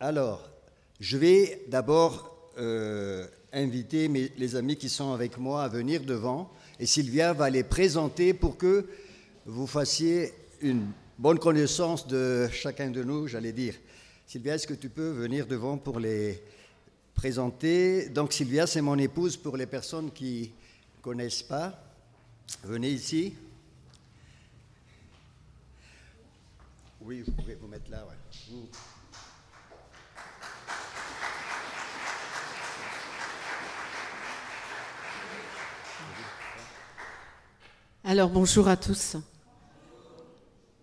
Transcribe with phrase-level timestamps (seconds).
[0.00, 0.50] Alors,
[0.98, 6.86] je vais d'abord euh, inviter les amis qui sont avec moi à venir devant et
[6.86, 8.86] Sylvia va les présenter pour que
[9.46, 13.74] vous fassiez une bonne connaissance de chacun de nous, j'allais dire.
[14.26, 16.42] Sylvia, est-ce que tu peux venir devant pour les
[17.14, 18.08] présenter?
[18.08, 20.50] Donc Sylvia, c'est mon épouse pour les personnes qui
[20.98, 21.72] ne connaissent pas.
[22.64, 23.34] Venez ici.
[27.00, 28.04] Oui, vous pouvez vous mettre là.
[38.06, 39.16] Alors bonjour à tous.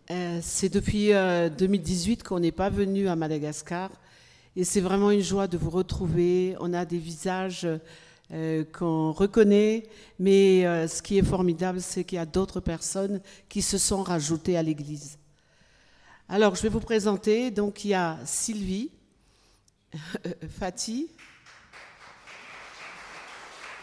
[0.10, 3.92] Euh, c'est depuis euh, 2018 qu'on n'est pas venu à Madagascar
[4.56, 6.56] et c'est vraiment une joie de vous retrouver.
[6.62, 7.68] On a des visages
[8.34, 9.84] euh, qu'on reconnaît,
[10.18, 14.02] mais euh, ce qui est formidable, c'est qu'il y a d'autres personnes qui se sont
[14.02, 15.20] rajoutées à l'Église.
[16.28, 17.52] Alors je vais vous présenter.
[17.52, 18.90] Donc il y a Sylvie,
[20.60, 21.08] Fatih,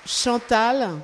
[0.04, 0.98] Chantal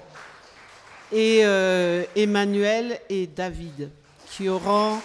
[1.14, 3.90] et euh, Emmanuel et David
[4.32, 4.98] qui auront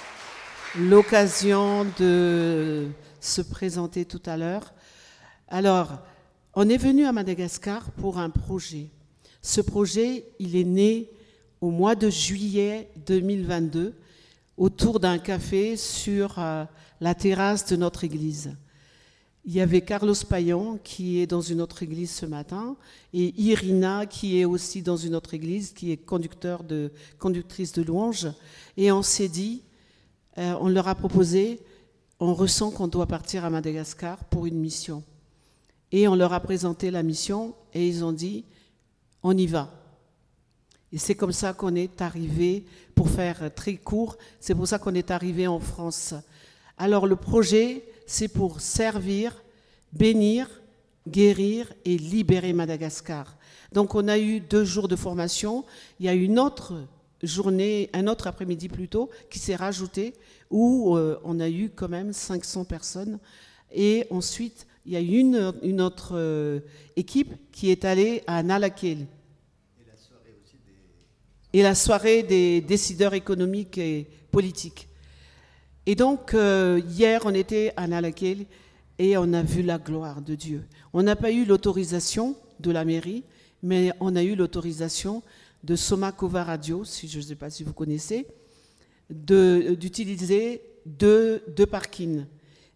[0.75, 2.87] l'occasion de
[3.21, 4.73] se présenter tout à l'heure.
[5.47, 5.99] Alors,
[6.55, 8.87] on est venu à Madagascar pour un projet.
[9.43, 11.11] Ce projet, il est né
[11.61, 13.93] au mois de juillet 2022
[14.57, 16.65] autour d'un café sur euh,
[17.01, 18.55] la terrasse de notre église.
[19.49, 22.75] Il y avait Carlos Payan qui est dans une autre église ce matin
[23.13, 28.27] et Irina qui est aussi dans une autre église, qui est conductrice de louange.
[28.77, 29.63] Et on s'est dit,
[30.37, 31.61] euh, on leur a proposé,
[32.19, 35.01] on ressent qu'on doit partir à Madagascar pour une mission.
[35.91, 38.45] Et on leur a présenté la mission et ils ont dit,
[39.23, 39.73] on y va.
[40.93, 44.93] Et c'est comme ça qu'on est arrivé, pour faire très court, c'est pour ça qu'on
[44.93, 46.13] est arrivé en France.
[46.77, 49.43] Alors le projet, c'est pour servir,
[49.93, 50.61] bénir,
[51.07, 53.37] guérir et libérer Madagascar.
[53.71, 55.63] Donc on a eu deux jours de formation.
[55.99, 56.73] Il y a une autre
[57.21, 60.15] journée, un autre après-midi plutôt, qui s'est rajouté,
[60.49, 63.19] où euh, on a eu quand même 500 personnes.
[63.71, 66.61] Et ensuite, il y a une, une autre euh,
[66.95, 69.05] équipe qui est allée à Nalakeli.
[71.53, 74.88] Et la soirée des décideurs économiques et politiques.
[75.89, 78.45] Et donc, euh, hier, on était à Nalakeli
[78.99, 80.63] et on a vu la gloire de Dieu.
[80.93, 83.23] On n'a pas eu l'autorisation de la mairie,
[83.63, 85.23] mais on a eu l'autorisation
[85.63, 88.27] de Somakova Radio, si je ne sais pas si vous connaissez,
[89.09, 92.23] de- d'utiliser deux, deux parkings.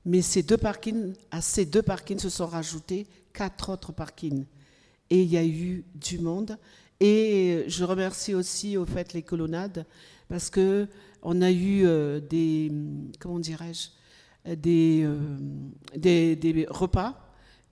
[0.05, 4.45] Mais ces deux parkings, à ces deux parkings se sont rajoutés quatre autres parkings.
[5.11, 6.57] Et il y a eu du monde.
[6.99, 9.85] Et je remercie aussi au fait les colonnades
[10.29, 10.87] parce que
[11.23, 12.71] on a eu euh, des
[13.19, 13.89] comment dirais-je
[14.47, 14.55] euh,
[15.95, 17.17] des, des, repas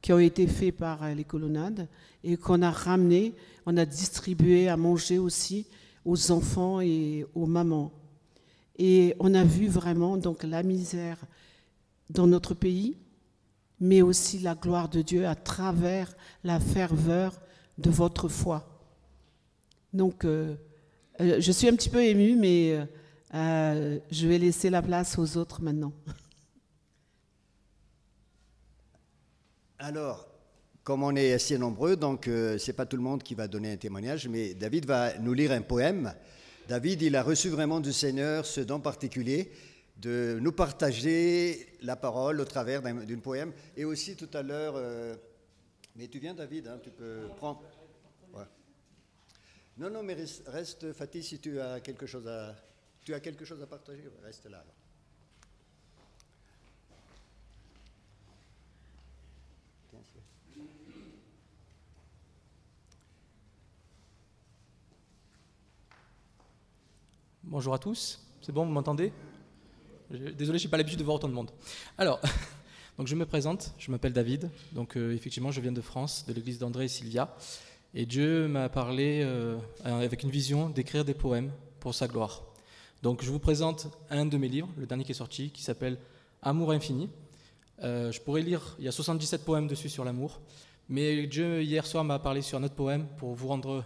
[0.02, 1.88] qui ont été faits par euh, les colonnades
[2.24, 3.36] et qu'on a ramené,
[3.66, 5.68] on a distribué à manger aussi
[6.06, 7.92] aux enfants et aux mamans.
[8.78, 11.18] Et on a vu vraiment donc la misère
[12.10, 12.98] dans notre pays,
[13.80, 17.40] mais aussi la gloire de Dieu à travers la ferveur
[17.78, 18.82] de votre foi.
[19.94, 20.26] Donc,
[21.20, 22.88] je suis un petit peu émue, mais
[23.34, 25.94] euh, je vais laisser la place aux autres maintenant.
[29.80, 30.28] Alors,
[30.84, 33.72] comme on est assez nombreux, donc euh, c'est pas tout le monde qui va donner
[33.72, 36.14] un témoignage, mais David va nous lire un poème.
[36.68, 39.52] David, il a reçu vraiment du Seigneur ce don particulier
[39.98, 43.54] de nous partager la parole au travers d'un poème.
[43.78, 45.16] Et aussi tout à l'heure, euh,
[45.96, 47.62] mais tu viens David, hein, tu peux prendre.
[49.78, 52.56] Non, non, mais reste, reste, Fatih, si tu as quelque chose à,
[53.04, 54.60] tu as quelque chose à partager, reste là.
[54.60, 54.76] alors.
[67.44, 69.12] Bonjour à tous, c'est bon, vous m'entendez?
[70.10, 71.52] Désolé, je n'ai pas l'habitude de voir autant de monde.
[71.98, 72.22] Alors,
[72.98, 76.34] donc je me présente, je m'appelle David, donc euh, effectivement je viens de France, de
[76.34, 77.36] l'église d'André et Sylvia,
[77.94, 81.52] et Dieu m'a parlé euh, avec une vision d'écrire des poèmes
[81.82, 82.51] pour sa gloire.
[83.02, 85.98] Donc je vous présente un de mes livres, le dernier qui est sorti, qui s'appelle
[86.44, 87.10] Amour infini.
[87.84, 90.40] Euh, je pourrais lire, il y a 77 poèmes dessus sur l'amour,
[90.88, 93.84] mais Dieu hier soir m'a parlé sur un autre poème pour vous rendre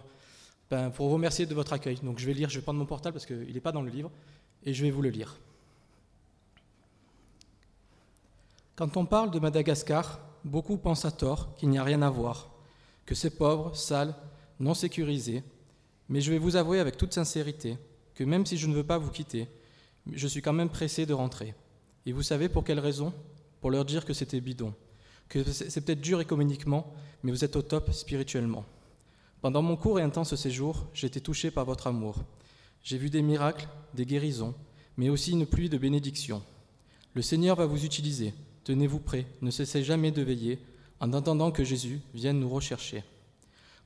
[0.70, 1.98] ben, pour vous remercier de votre accueil.
[2.02, 3.90] Donc je vais lire, je vais prendre mon portable parce qu'il n'est pas dans le
[3.90, 4.10] livre,
[4.64, 5.38] et je vais vous le lire.
[8.74, 12.50] Quand on parle de Madagascar, beaucoup pensent à tort qu'il n'y a rien à voir,
[13.06, 14.14] que c'est pauvre, sale,
[14.60, 15.42] non sécurisé.
[16.10, 17.78] Mais je vais vous avouer avec toute sincérité
[18.16, 19.46] que même si je ne veux pas vous quitter,
[20.10, 21.54] je suis quand même pressé de rentrer.
[22.06, 23.12] Et vous savez pour quelle raison?
[23.60, 24.74] Pour leur dire que c'était bidon,
[25.28, 26.92] que c'est peut-être dur économiquement,
[27.22, 28.64] mais vous êtes au top spirituellement.
[29.42, 32.16] Pendant mon court et intense séjour, j'ai été touché par votre amour.
[32.82, 34.54] J'ai vu des miracles, des guérisons,
[34.96, 36.42] mais aussi une pluie de bénédictions.
[37.14, 38.32] Le Seigneur va vous utiliser.
[38.64, 40.58] Tenez-vous prêts, ne cessez jamais de veiller,
[41.00, 43.04] en attendant que Jésus vienne nous rechercher.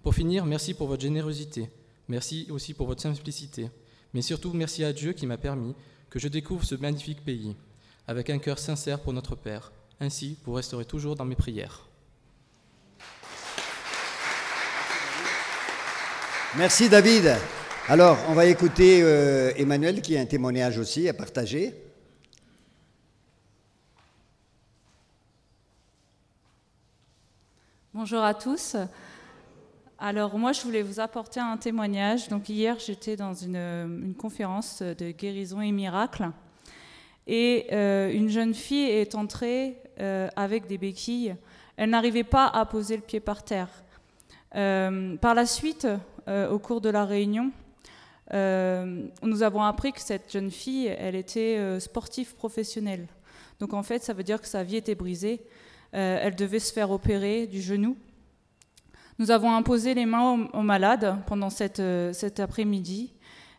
[0.02, 1.68] Pour finir, merci pour votre générosité,
[2.08, 3.70] merci aussi pour votre simplicité,
[4.14, 5.74] mais surtout merci à Dieu qui m'a permis
[6.08, 7.54] que je découvre ce magnifique pays,
[8.08, 9.72] avec un cœur sincère pour notre Père.
[10.00, 11.86] Ainsi, vous resterez toujours dans mes prières.
[16.56, 17.36] Merci David.
[17.88, 21.74] Alors, on va écouter euh, Emmanuel qui a un témoignage aussi à partager.
[27.94, 28.76] Bonjour à tous.
[30.02, 32.28] Alors moi, je voulais vous apporter un témoignage.
[32.28, 36.30] Donc hier, j'étais dans une, conférence de guérison et miracles.
[37.26, 41.36] Et euh, une jeune fille est entrée euh, avec des béquilles.
[41.76, 43.68] Elle n'arrivait pas à poser le pied par terre.
[44.56, 45.86] Euh, par la suite,
[46.26, 47.50] au cours de la réunion,
[48.32, 53.06] nous avons appris que cette jeune fille, elle était sportive professionnelle.
[53.58, 55.42] Donc en fait, ça veut dire que sa vie était brisée.
[55.92, 57.96] elle devait se faire opérer du genou.
[59.20, 63.12] Nous avons imposé les mains aux, malades pendant euh, cet après-midi.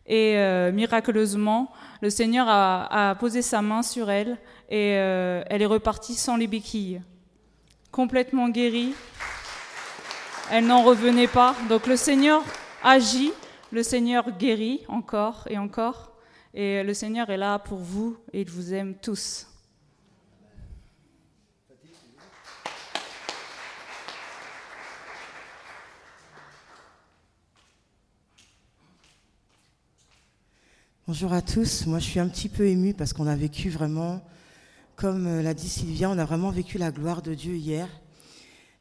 [0.08, 1.72] Et euh, miraculeusement,
[2.02, 6.48] le Seigneur a, posé sa main sur elle et euh, elle est repartie sans les
[6.48, 7.04] béquilles,
[7.92, 8.96] complètement guérie.
[10.50, 11.56] Elle n'en revenait pas.
[11.69, 12.42] Donc le Seigneur
[12.84, 13.31] agit,
[13.69, 16.13] le Seigneur guérit encore et encore.
[16.56, 19.50] Et le Seigneur est là pour vous et il vous aime tous.
[31.07, 31.88] Bonjour à tous.
[31.88, 34.21] Moi, je suis un petit peu émue parce qu'on a vécu vraiment,
[34.95, 37.88] comme euh, l'a dit Sylvia, on a vraiment vécu la gloire de Dieu hier.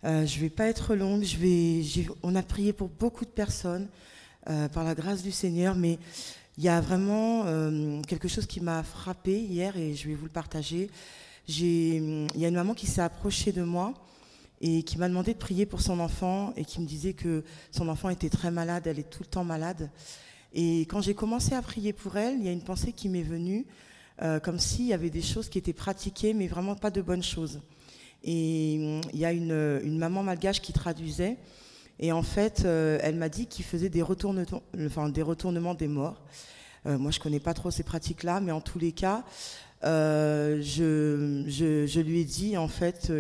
[0.05, 1.25] Euh, je ne vais pas être longue.
[2.23, 3.89] On a prié pour beaucoup de personnes
[4.51, 5.99] euh, par la grâce du Seigneur, mais
[6.59, 7.45] il y a vraiment
[8.03, 10.91] quelque chose qui m'a frappé hier et je vais vous le partager.
[11.49, 13.95] Il y a une maman qui s'est approchée de moi
[14.61, 17.89] et qui m'a demandé de prier pour son enfant et qui me disait que son
[17.89, 19.89] enfant était très malade, elle est tout le temps malade.
[20.53, 23.23] Et quand j'ai commencé à prier pour elle, il y a une pensée qui m'est
[23.23, 23.67] venue,
[24.23, 27.23] euh, comme s'il y avait des choses qui étaient pratiquées, mais vraiment pas de bonnes
[27.23, 27.61] choses.
[28.25, 31.37] Et il y a une, une maman malgache qui traduisait,
[32.01, 36.21] et en fait, euh, elle m'a dit qu'il faisait des retournements, des morts.
[36.87, 39.23] Euh, moi, je connais pas trop ces pratiques-là, mais en tous les cas,
[39.83, 43.13] je, lui ai dit en fait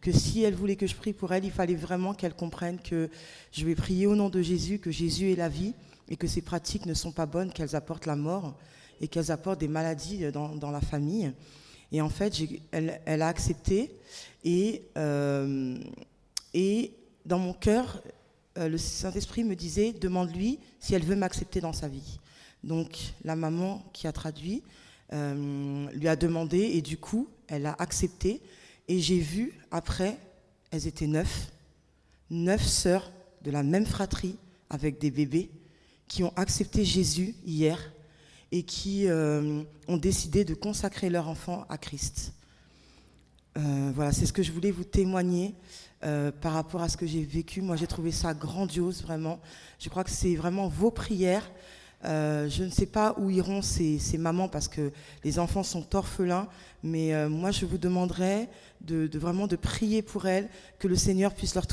[0.00, 3.10] que si elle voulait que je prie pour elle, il fallait vraiment qu'elle comprenne que
[3.52, 5.74] je vais prier au nom de Jésus, que Jésus est la vie
[6.10, 8.56] et que ces pratiques ne sont pas bonnes, qu'elles apportent la mort
[9.00, 11.32] et qu'elles apportent des maladies dans, la famille.
[11.92, 12.34] Et en fait,
[12.72, 13.96] elle, a accepté
[14.44, 15.78] et, euh,
[16.52, 16.92] et
[17.24, 18.02] dans mon cœur,
[18.58, 22.18] euh, le Saint-Esprit me disait, demande-lui si elle veut m'accepter dans sa vie.
[22.64, 24.62] Donc la maman qui a traduit
[25.12, 28.40] euh, lui a demandé et du coup, elle a accepté.
[28.88, 30.16] Et j'ai vu, après,
[30.70, 31.50] elles étaient neuf,
[32.30, 33.10] neuf sœurs
[33.42, 34.36] de la même fratrie
[34.68, 35.50] avec des bébés
[36.10, 37.78] qui ont accepté Jésus hier
[38.50, 42.34] et qui euh, ont décidé de consacrer leur enfant à Christ.
[43.56, 45.54] Euh, voilà, c'est ce que je voulais vous témoigner
[46.02, 47.62] euh, par rapport à ce que j'ai vécu.
[47.62, 49.38] Moi, j'ai trouvé ça grandiose, vraiment.
[49.78, 51.48] Je crois que c'est vraiment vos prières
[52.04, 54.90] euh, je ne sais pas où iront ces, mamans parce que
[55.22, 56.48] les enfants sont orphelins,
[56.82, 58.48] mais euh, moi je vous demanderai
[58.80, 61.66] de, vraiment de prier pour elles, que le Seigneur puisse leur,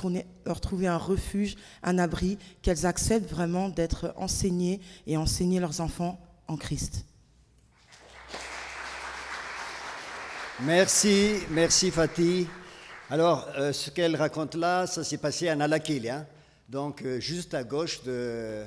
[0.46, 6.19] leur trouver un refuge, un abri, qu'elles acceptent vraiment d'être enseignées et enseigner leurs enfants
[6.50, 7.05] en Christ.
[10.62, 12.48] Merci, merci Fatih.
[13.10, 16.25] Alors, euh, ce qu'elle raconte là, ça s'est passé à Nalakil, hein
[16.67, 18.65] donc juste à gauche de,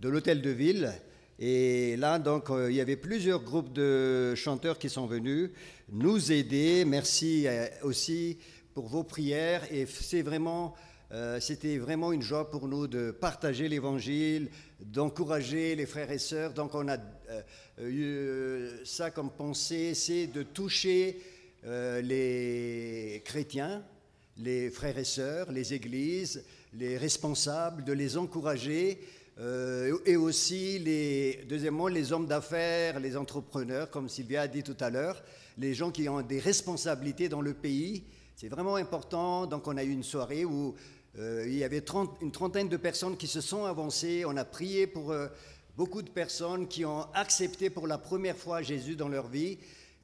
[0.00, 0.92] de l'hôtel de ville.
[1.38, 5.50] Et là, donc, euh, il y avait plusieurs groupes de chanteurs qui sont venus
[5.90, 6.84] nous aider.
[6.86, 8.38] Merci euh, aussi
[8.74, 9.62] pour vos prières.
[9.70, 10.74] Et c'est vraiment,
[11.12, 14.48] euh, c'était vraiment une joie pour nous de partager l'Évangile,
[14.80, 16.54] d'encourager les frères et sœurs.
[16.54, 16.98] Donc, on a
[17.82, 21.18] eu ça comme pensée, c'est de toucher
[21.62, 23.82] les chrétiens,
[24.38, 28.98] les frères et sœurs, les églises, les responsables, de les encourager
[29.38, 34.76] euh, et aussi, les, deuxièmement, les hommes d'affaires, les entrepreneurs, comme Sylvia a dit tout
[34.80, 35.22] à l'heure,
[35.56, 38.04] les gens qui ont des responsabilités dans le pays.
[38.36, 39.46] C'est vraiment important.
[39.46, 40.74] Donc, on a eu une soirée où
[41.18, 41.82] euh, il y avait
[42.20, 44.24] une trentaine de personnes qui se sont avancées.
[44.26, 45.28] On a prié pour euh,
[45.76, 49.58] beaucoup de personnes qui ont accepté pour la première fois Jésus dans leur vie.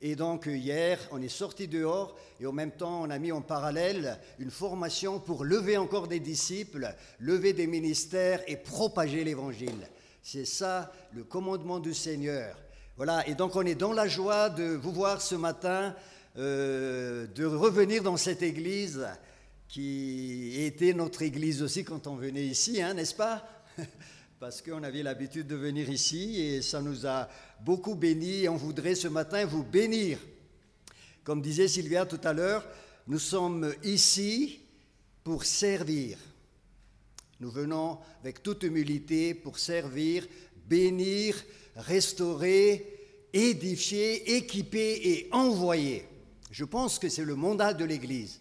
[0.09, 3.41] Et donc hier, on est sorti dehors et en même temps, on a mis en
[3.41, 9.89] parallèle une formation pour lever encore des disciples, lever des ministères et propager l'évangile.
[10.23, 12.57] C'est ça le commandement du Seigneur.
[12.97, 15.93] Voilà, et donc on est dans la joie de vous voir ce matin,
[16.39, 19.09] euh, de revenir dans cette église
[19.67, 23.45] qui était notre église aussi quand on venait ici, hein, n'est-ce pas?
[24.39, 27.29] Parce qu'on avait l'habitude de venir ici et ça nous a
[27.61, 30.19] beaucoup bénis et on voudrait ce matin vous bénir.
[31.25, 32.67] Comme disait Sylvia tout à l'heure,
[33.07, 34.61] nous sommes ici
[35.25, 36.19] pour servir.
[37.41, 40.27] Nous venons avec toute humilité pour servir,
[40.67, 41.37] bénir,
[41.75, 42.97] restaurer,
[43.33, 46.07] édifier, équiper et envoyer.
[46.51, 48.41] Je pense que c'est le mandat de l'Église.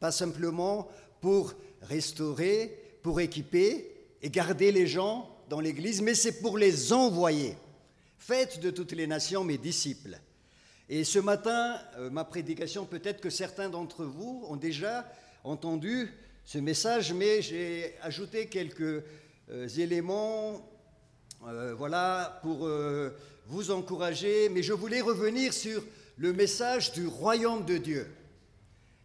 [0.00, 0.88] Pas simplement
[1.20, 3.90] pour restaurer, pour équiper
[4.20, 7.56] et garder les gens dans l'Église, mais c'est pour les envoyer.
[8.18, 10.18] Faites de toutes les nations mes disciples.
[10.90, 15.06] Et ce matin, euh, ma prédication, peut-être que certains d'entre vous ont déjà
[15.44, 16.10] entendu
[16.44, 19.04] ce message, mais j'ai ajouté quelques
[19.50, 20.66] euh, éléments
[21.46, 22.68] euh, voilà, pour
[23.46, 24.48] vous encourager.
[24.48, 25.82] Mais je voulais revenir sur
[26.16, 28.06] le message du royaume de Dieu.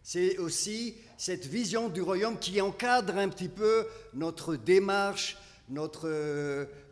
[0.02, 5.36] C'est aussi cette vision du royaume qui encadre un petit peu notre démarche,
[5.68, 6.08] notre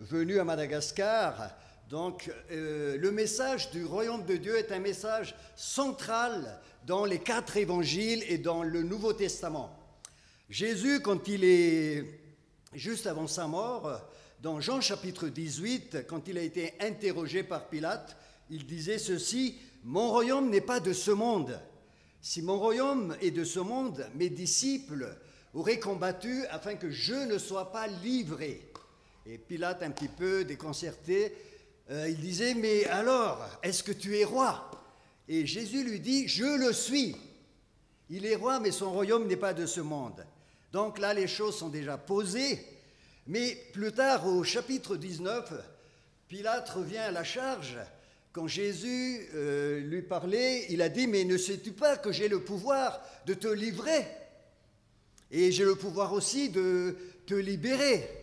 [0.01, 1.51] venue à Madagascar.
[1.93, 7.59] Donc euh, le message du royaume de Dieu est un message central dans les quatre
[7.59, 9.79] évangiles et dans le Nouveau Testament.
[10.49, 12.03] Jésus, quand il est
[12.73, 14.01] juste avant sa mort,
[14.41, 18.17] dans Jean chapitre 18, quand il a été interrogé par Pilate,
[18.49, 21.61] il disait ceci, Mon royaume n'est pas de ce monde.
[22.23, 25.15] Si mon royaume est de ce monde, mes disciples
[25.53, 28.67] auraient combattu afin que je ne sois pas livré.
[29.27, 31.33] Et Pilate, un petit peu déconcerté,
[31.93, 34.71] euh, il disait, mais alors, est-ce que tu es roi?
[35.29, 37.15] Et Jésus lui dit, je le suis.
[38.09, 40.25] Il est roi, mais son royaume n'est pas de ce monde.
[40.73, 42.67] Donc là, les choses sont déjà posées.
[43.27, 45.53] Mais plus tard, au chapitre 19,
[46.29, 47.77] Pilate revient à la charge.
[48.33, 52.41] Quand Jésus euh, lui parlait, il a dit, mais ne sais-tu pas que j'ai le
[52.41, 54.07] pouvoir de te livrer?
[55.31, 56.97] Et j'ai le pouvoir aussi de
[57.27, 58.22] te libérer.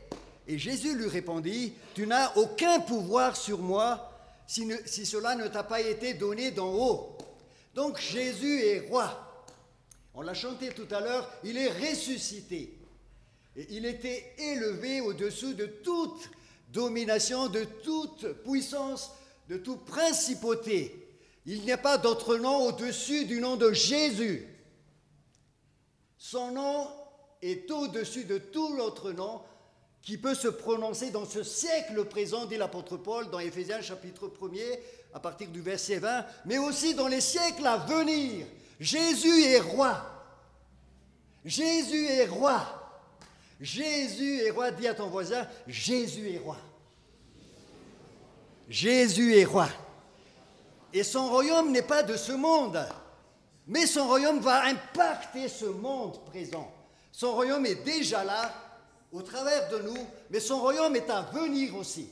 [0.50, 4.12] Et Jésus lui répondit, Tu n'as aucun pouvoir sur moi
[4.48, 4.66] si,
[5.06, 7.16] cela ne t'a pas été donné d'en haut.
[7.76, 9.46] Donc Jésus est roi.
[10.16, 12.76] On l'a chanté tout à l'heure, il est ressuscité.
[13.56, 16.32] Et il était élevé au-dessous de toute
[16.74, 19.12] domination, de toute puissance,
[19.50, 21.08] de toute principauté.
[21.46, 24.48] Il n'y a pas d'autre nom au-dessus du nom de Jésus.
[26.18, 26.88] Son nom
[27.44, 29.42] est au-dessus de tout autre nom
[30.02, 34.80] qui peut se prononcer dans ce siècle présent, dit l'apôtre Paul dans Éphésiens chapitre 1er,
[35.14, 38.46] à partir du verset 20, mais aussi dans les siècles à venir.
[38.80, 40.02] Jésus est roi.
[41.44, 42.62] Jésus est roi.
[43.60, 44.72] Jésus est roi.
[44.72, 46.58] Dis à ton voisin, Jésus est roi.
[48.70, 49.68] Jésus est roi.
[50.94, 52.80] Et son royaume n'est pas de ce monde,
[53.68, 56.72] mais son royaume va impacter ce monde présent.
[57.12, 58.54] Son royaume est déjà là,
[59.12, 62.10] au travers de nous, mais son royaume est à venir aussi.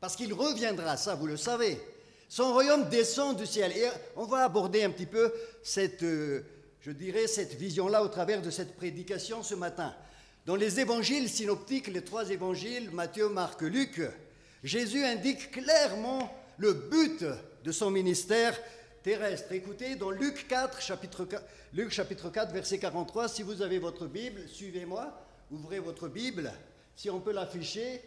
[0.00, 1.80] Parce qu'il reviendra, ça vous le savez.
[2.28, 3.72] Son royaume descend du ciel.
[3.76, 5.32] Et on va aborder un petit peu
[5.62, 6.42] cette, euh,
[6.80, 9.94] je dirais, cette vision-là au travers de cette prédication ce matin.
[10.44, 14.00] Dans les évangiles synoptiques, les trois évangiles, Matthieu, Marc, Luc,
[14.62, 17.24] Jésus indique clairement le but
[17.64, 18.58] de son ministère
[19.02, 19.52] terrestre.
[19.52, 21.42] Écoutez, dans Luc 4, chapitre 4,
[21.74, 26.52] Luc chapitre 4, verset 43, si vous avez votre Bible, suivez-moi ouvrez votre Bible.
[26.96, 28.02] Si on peut l'afficher,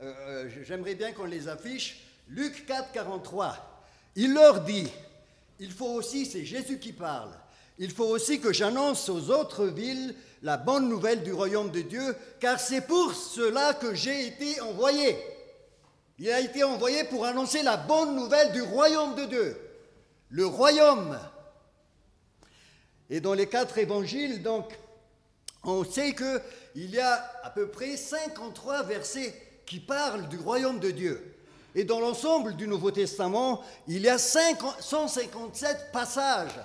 [0.00, 0.12] euh,
[0.46, 2.04] euh, j'aimerais bien qu'on les affiche.
[2.28, 3.84] Luc 4, 43.
[4.16, 4.88] Il leur dit,
[5.58, 7.32] il faut aussi, c'est Jésus qui parle,
[7.78, 12.16] il faut aussi que j'annonce aux autres villes la bonne nouvelle du royaume de Dieu,
[12.40, 15.16] car c'est pour cela que j'ai été envoyé.
[16.18, 19.56] Il a été envoyé pour annoncer la bonne nouvelle du royaume de Dieu.
[20.30, 21.18] Le royaume.
[23.08, 24.72] Et dans les quatre évangiles, donc,
[25.64, 26.12] on sait
[26.72, 29.34] qu'il y a à peu près 53 versets
[29.66, 31.34] qui parlent du royaume de Dieu.
[31.74, 36.60] Et dans l'ensemble du Nouveau Testament, il y a 157 passages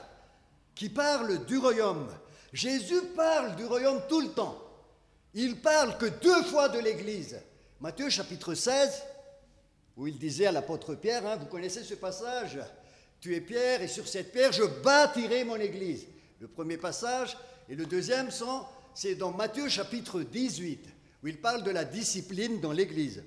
[0.76, 2.08] qui parlent du royaume.
[2.52, 4.62] Jésus parle du royaume tout le temps.
[5.34, 7.40] Il parle que deux fois de l'Église.
[7.80, 9.04] Matthieu chapitre 16,
[9.96, 12.60] où il disait à l'apôtre Pierre, hein, vous connaissez ce passage,
[13.20, 16.08] tu es Pierre et sur cette pierre je bâtirai mon Église.
[16.40, 17.38] Le premier passage
[17.70, 18.66] et le deuxième sont
[18.98, 20.84] c'est dans Matthieu chapitre 18,
[21.22, 23.24] où il parle de la discipline dans l'Église.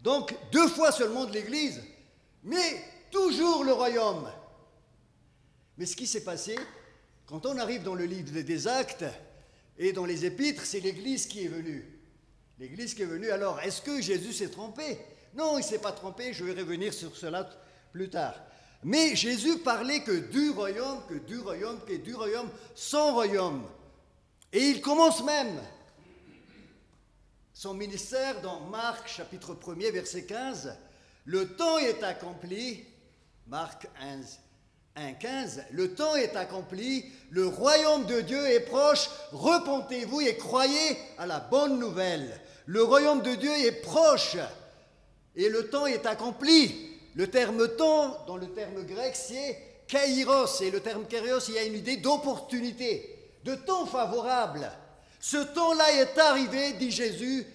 [0.00, 1.82] Donc, deux fois seulement de l'Église,
[2.44, 4.30] mais toujours le royaume.
[5.76, 6.56] Mais ce qui s'est passé,
[7.26, 9.04] quand on arrive dans le livre des actes
[9.76, 11.84] et dans les épîtres, c'est l'Église qui est venue.
[12.60, 13.32] L'Église qui est venue.
[13.32, 15.00] Alors, est-ce que Jésus s'est trompé?
[15.34, 16.32] Non, il ne s'est pas trompé.
[16.32, 17.50] Je vais revenir sur cela
[17.90, 18.36] plus tard.
[18.84, 23.66] Mais Jésus parlait que du royaume, que du royaume, que du royaume, son royaume.
[24.54, 25.60] Et il commence même
[27.52, 30.76] son ministère dans Marc chapitre 1er verset 15.
[31.24, 32.84] Le temps est accompli,
[33.48, 34.38] Marc 11,
[34.96, 41.26] 1.15, le temps est accompli, le royaume de Dieu est proche, repentez-vous et croyez à
[41.26, 42.40] la bonne nouvelle.
[42.66, 44.36] Le royaume de Dieu est proche
[45.34, 46.92] et le temps est accompli.
[47.16, 49.58] Le terme temps, dans le terme grec, c'est
[49.88, 53.13] kairos, et le terme kairos, il y a une idée d'opportunité,
[53.44, 54.70] de temps favorable.
[55.20, 57.46] Ce temps-là est arrivé, dit Jésus,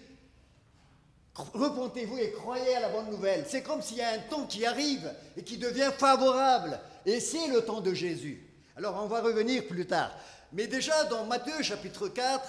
[1.36, 3.46] repentez-vous et croyez à la bonne nouvelle.
[3.48, 6.80] C'est comme s'il y a un temps qui arrive et qui devient favorable.
[7.06, 8.46] Et c'est le temps de Jésus.
[8.76, 10.12] Alors on va revenir plus tard.
[10.52, 12.44] Mais déjà dans Matthieu chapitre 4,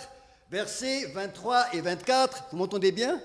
[0.51, 3.21] versets 23 et 24, vous m'entendez bien?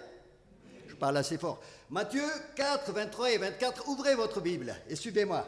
[0.87, 1.61] Je parle assez fort.
[1.89, 5.47] Matthieu 4, 23 et 24, ouvrez votre Bible et suivez-moi.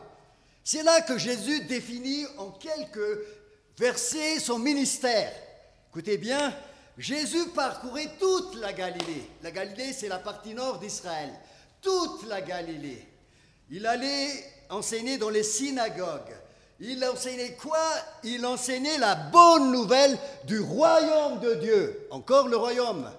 [0.63, 3.19] C'est là que Jésus définit en quelques
[3.77, 5.31] versets son ministère.
[5.89, 6.53] Écoutez bien,
[6.97, 9.29] Jésus parcourait toute la Galilée.
[9.43, 11.29] La Galilée, c'est la partie nord d'Israël.
[11.81, 13.07] Toute la Galilée.
[13.69, 16.35] Il allait enseigner dans les synagogues.
[16.79, 17.79] Il enseignait quoi?
[18.23, 22.07] Il enseignait la bonne nouvelle du royaume de Dieu.
[22.11, 23.11] Encore le royaume.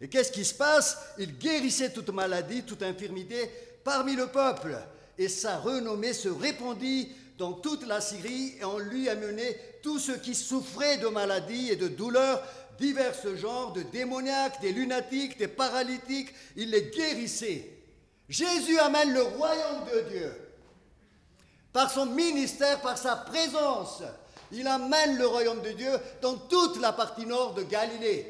[0.00, 0.98] Et qu'est-ce qui se passe?
[1.18, 3.50] Il guérissait toute maladie, toute infirmité
[3.84, 4.76] parmi le peuple.
[5.18, 10.16] Et sa renommée se répandit dans toute la Syrie et on lui amenait tous ceux
[10.16, 12.40] qui souffraient de maladies et de douleurs
[12.78, 17.68] divers genres, de démoniaques, des lunatiques, des paralytiques, il les guérissait.
[18.28, 20.32] Jésus amène le royaume de Dieu.
[21.72, 24.04] Par son ministère, par sa présence,
[24.52, 28.24] il amène le royaume de Dieu dans toute la partie nord de Galilée.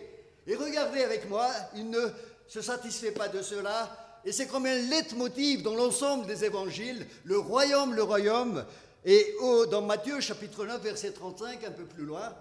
[0.46, 2.08] Et regardez avec moi, il ne
[2.48, 7.38] se satisfait pas de cela, et c'est comme un leitmotiv dans l'ensemble des évangiles, le
[7.38, 8.64] royaume, le royaume.
[9.04, 9.34] Et
[9.70, 12.34] dans Matthieu chapitre 9, verset 35, un peu plus loin,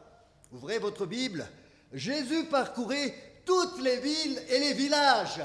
[0.51, 1.47] ouvrez votre Bible,
[1.91, 3.13] Jésus parcourait
[3.45, 5.41] toutes les villes et les villages.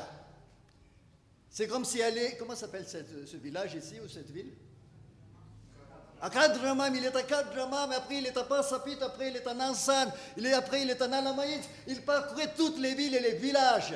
[1.50, 4.52] C'est comme si elle Comment s'appelle ce village ici ou cette ville?
[6.20, 10.10] À il est à Kadramam, après il est à Passapit, après il est à Nansan,
[10.36, 11.62] il est, après il est à Alamaït.
[11.86, 13.94] Il parcourait toutes les villes et les villages.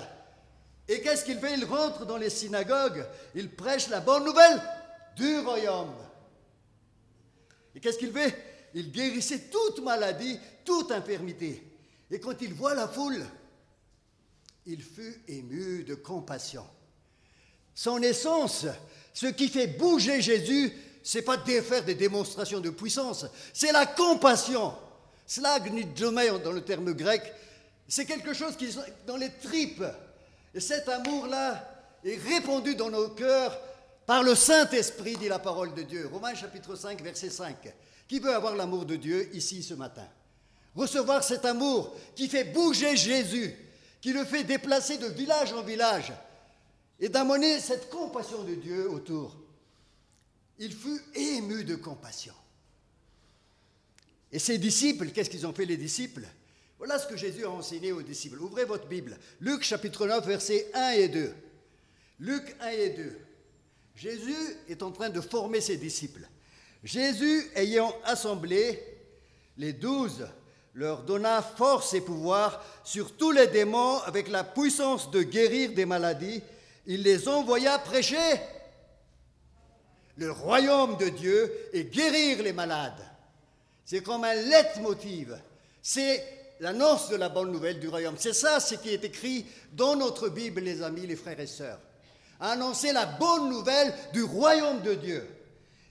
[0.86, 1.54] Et qu'est-ce qu'il fait?
[1.54, 4.60] Il rentre dans les synagogues, il prêche la bonne nouvelle
[5.16, 5.94] du royaume.
[7.74, 8.68] Et qu'est-ce qu'il fait?
[8.74, 11.62] Il guérissait toute maladie, toute infirmité.
[12.10, 13.24] Et quand il voit la foule,
[14.66, 16.64] il fut ému de compassion.
[17.74, 18.66] Son essence,
[19.12, 23.86] ce qui fait bouger Jésus, c'est pas de faire des démonstrations de puissance, c'est la
[23.86, 24.74] compassion.
[25.26, 27.22] Slagnidjomei dans le terme grec,
[27.86, 29.84] c'est quelque chose qui est dans les tripes.
[30.52, 31.64] Et cet amour-là
[32.04, 33.56] est répandu dans nos cœurs
[34.06, 36.08] par le Saint-Esprit, dit la parole de Dieu.
[36.12, 37.56] Romains chapitre 5, verset 5.
[38.08, 40.06] Qui veut avoir l'amour de Dieu ici ce matin?
[40.74, 43.54] Recevoir cet amour qui fait bouger Jésus,
[44.00, 46.12] qui le fait déplacer de village en village,
[46.98, 49.36] et d'amener cette compassion de Dieu autour.
[50.58, 52.34] Il fut ému de compassion.
[54.32, 56.26] Et ses disciples, qu'est-ce qu'ils ont fait les disciples?
[56.78, 58.40] Voilà ce que Jésus a enseigné aux disciples.
[58.40, 59.18] Ouvrez votre Bible.
[59.40, 61.34] Luc chapitre 9, versets 1 et 2.
[62.20, 63.18] Luc 1 et 2.
[64.00, 66.26] Jésus est en train de former ses disciples.
[66.82, 68.82] Jésus ayant assemblé
[69.58, 70.26] les douze
[70.72, 75.84] leur donna force et pouvoir sur tous les démons avec la puissance de guérir des
[75.84, 76.40] maladies.
[76.86, 78.40] Il les envoya prêcher
[80.16, 83.06] le royaume de Dieu et guérir les malades.
[83.84, 85.38] C'est comme un leitmotiv.
[85.82, 86.24] C'est
[86.60, 88.16] l'annonce de la bonne nouvelle du royaume.
[88.18, 91.80] C'est ça ce qui est écrit dans notre Bible, les amis, les frères et sœurs.
[92.40, 95.28] Annoncer la bonne nouvelle du royaume de Dieu.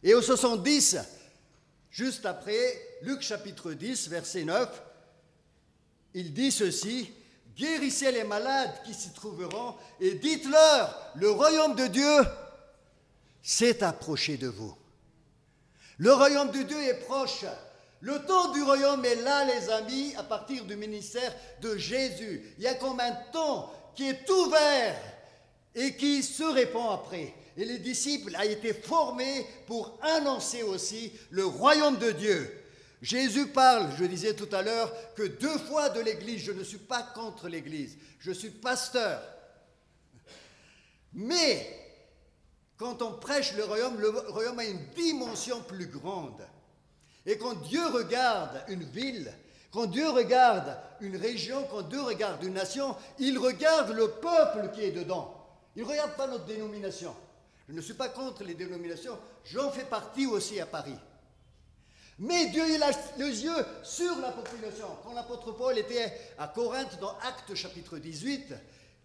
[0.04, 0.98] Et au 70,
[1.92, 4.68] juste après, Luc chapitre 10, verset 9,
[6.14, 7.12] il dit ceci,
[7.56, 12.26] guérissez les malades qui s'y trouveront et dites-leur, le royaume de Dieu
[13.44, 14.76] s'est approché de vous.
[15.98, 17.46] Le royaume de Dieu est proche.
[18.02, 22.54] Le temps du royaume est là, les amis, à partir du ministère de Jésus.
[22.58, 24.96] Il y a comme un temps qui est ouvert
[25.76, 27.34] et qui se répand après.
[27.58, 32.56] Et les disciples ont été formés pour annoncer aussi le royaume de Dieu.
[33.02, 36.78] Jésus parle, je disais tout à l'heure, que deux fois de l'Église, je ne suis
[36.78, 39.22] pas contre l'Église, je suis pasteur.
[41.14, 41.68] Mais
[42.78, 46.46] quand on prêche le royaume, le royaume a une dimension plus grande.
[47.26, 49.32] Et quand Dieu regarde une ville,
[49.72, 54.82] quand Dieu regarde une région, quand Dieu regarde une nation, il regarde le peuple qui
[54.82, 55.39] est dedans.
[55.76, 57.16] Il ne regarde pas notre dénomination.
[57.68, 60.98] Je ne suis pas contre les dénominations, j'en fais partie aussi à Paris.
[62.18, 64.88] Mais Dieu, il a les yeux sur la population.
[65.04, 68.54] Quand l'apôtre Paul était à Corinthe, dans Actes chapitre 18,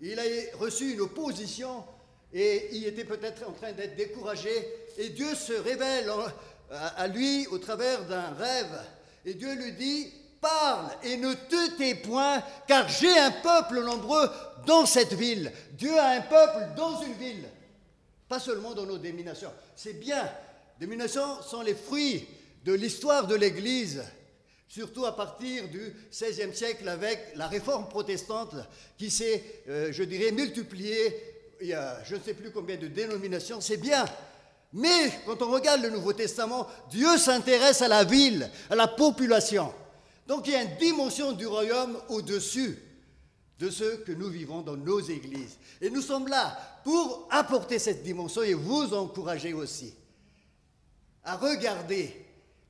[0.01, 0.23] il a
[0.59, 1.85] reçu une opposition
[2.33, 4.51] et il était peut-être en train d'être découragé.
[4.97, 6.11] Et Dieu se révèle
[6.71, 8.81] à lui au travers d'un rêve.
[9.25, 10.13] Et Dieu lui dit,
[10.45, 14.29] parle et ne te tais point, car j'ai un peuple nombreux
[14.67, 15.51] dans cette ville.
[15.73, 17.49] Dieu a un peuple dans une ville,
[18.29, 19.53] pas seulement dans nos déminations.
[19.75, 20.31] C'est bien.
[20.79, 22.27] Déminations sont les fruits
[22.65, 24.03] de l'histoire de l'Église,
[24.69, 28.55] surtout à partir du XVIe siècle avec la réforme protestante
[28.99, 31.57] qui s'est, euh, je dirais, multipliée.
[31.61, 34.05] Il y a je ne sais plus combien de dénominations, c'est bien.
[34.75, 39.73] Mais quand on regarde le Nouveau Testament, Dieu s'intéresse à la ville, à la population.
[40.27, 42.79] Donc il y a une dimension du royaume au-dessus
[43.59, 45.59] de ce que nous vivons dans nos églises.
[45.81, 49.95] Et nous sommes là pour apporter cette dimension et vous encourager aussi
[51.25, 52.15] à regarder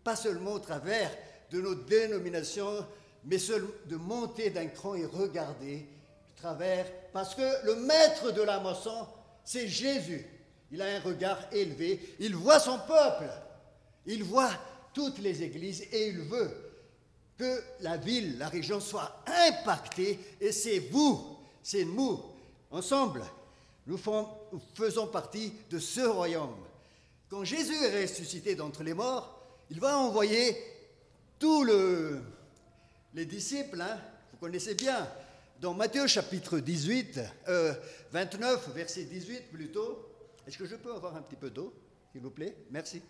[0.02, 1.10] pas seulement au travers
[1.50, 2.86] de nos dénominations,
[3.24, 3.38] mais
[3.86, 5.86] de monter d'un cran et regarder
[6.30, 9.06] au travers, parce que le maître de la moisson,
[9.44, 10.26] c'est Jésus.
[10.70, 13.30] Il a un regard élevé, il voit son peuple,
[14.06, 14.50] il voit
[14.92, 16.50] toutes les églises et il veut
[17.36, 22.20] que la ville, la région soit impactée et c'est vous, c'est nous,
[22.70, 23.22] ensemble,
[23.86, 23.98] nous
[24.74, 26.56] faisons partie de ce royaume.
[27.28, 30.56] Quand Jésus est ressuscité d'entre les morts, il va envoyer
[31.38, 31.64] tous
[33.14, 33.98] les disciples, hein,
[34.32, 35.08] vous connaissez bien,
[35.60, 37.20] dans Matthieu chapitre 18,
[38.12, 40.08] 29, euh, verset 18 plutôt.
[40.46, 41.72] Est-ce que je peux avoir un petit peu d'eau,
[42.12, 42.54] s'il vous plaît?
[42.70, 43.00] Merci.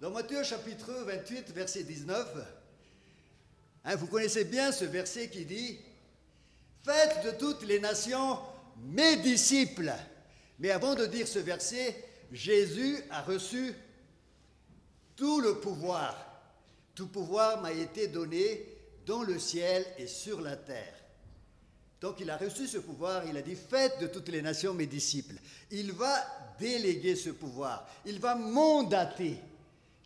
[0.00, 2.61] Dans Matthieu chapitre 28, verset 19,
[3.84, 5.78] hein, vous connaissez bien ce verset qui dit
[6.84, 8.38] Faites de toutes les nations
[8.82, 9.92] mes disciples.
[10.58, 11.96] Mais avant de dire ce verset,
[12.32, 13.74] Jésus a reçu
[15.16, 16.16] tout le pouvoir,
[16.94, 18.66] tout pouvoir m'a été donné
[19.06, 20.94] dans le ciel et sur la terre.
[22.00, 24.86] Donc il a reçu ce pouvoir, il a dit, faites de toutes les nations mes
[24.86, 25.36] disciples.
[25.70, 26.14] Il va
[26.58, 29.36] déléguer ce pouvoir, il va mandater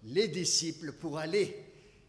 [0.04, 1.65] les disciples pour aller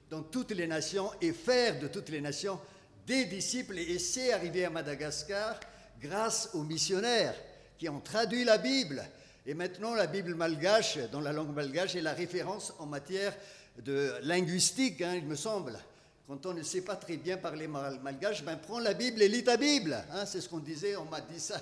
[0.10, 2.60] dans toutes les nations et faire de toutes les nations
[3.06, 3.78] des disciples.
[3.78, 5.60] Et c'est arrivé à Madagascar
[6.02, 7.36] grâce aux missionnaires
[7.78, 9.04] qui ont traduit la Bible,
[9.50, 13.34] et maintenant, la Bible malgache, dans la langue malgache, est la référence en matière
[13.82, 15.80] de linguistique, hein, il me semble.
[16.28, 19.46] Quand on ne sait pas très bien parler malgache, ben prends la Bible et lis
[19.46, 20.04] ta Bible.
[20.12, 21.62] Hein, c'est ce qu'on disait, on m'a dit ça.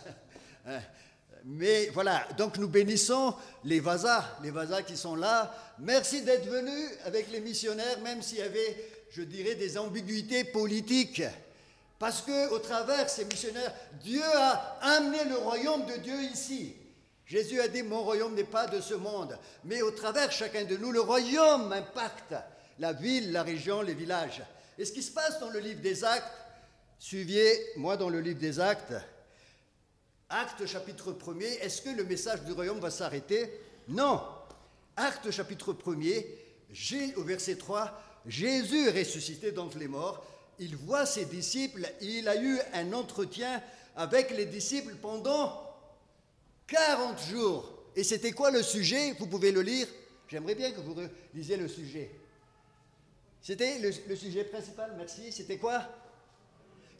[1.47, 5.55] Mais voilà, donc nous bénissons les vasas, les vasas qui sont là.
[5.77, 8.75] Merci d'être venus avec les missionnaires, même s'il y avait,
[9.11, 11.21] je dirais, des ambiguïtés politiques.
[11.99, 16.75] Parce que au travers ces missionnaires, Dieu a amené le royaume de Dieu ici.
[17.27, 20.77] Jésus a dit, mon royaume n'est pas de ce monde, mais au travers chacun de
[20.77, 22.35] nous, le royaume impacte
[22.79, 24.41] la ville, la région, les villages.
[24.79, 26.33] Et ce qui se passe dans le livre des actes,
[26.97, 28.93] suivez-moi dans le livre des actes,
[30.29, 33.49] acte chapitre 1er, est-ce que le message du royaume va s'arrêter?
[33.87, 34.21] Non.
[34.95, 36.25] Acte chapitre 1er,
[37.15, 40.25] au verset 3, Jésus ressuscité d'entre les morts,
[40.59, 43.61] il voit ses disciples, il a eu un entretien
[43.95, 45.61] avec les disciples pendant
[46.67, 47.71] 40 jours.
[47.95, 49.13] Et c'était quoi le sujet?
[49.19, 49.87] Vous pouvez le lire.
[50.27, 50.95] J'aimerais bien que vous
[51.33, 52.09] lisiez le sujet.
[53.41, 55.31] C'était le, sujet principal, merci.
[55.31, 55.83] C'était quoi?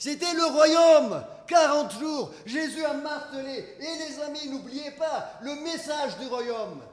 [0.06, 1.24] C'était le royaume.
[1.48, 2.32] 40 jours.
[2.46, 3.66] Jésus a martelé.
[3.80, 6.84] Et les amis, n'oubliez pas le message du royaume.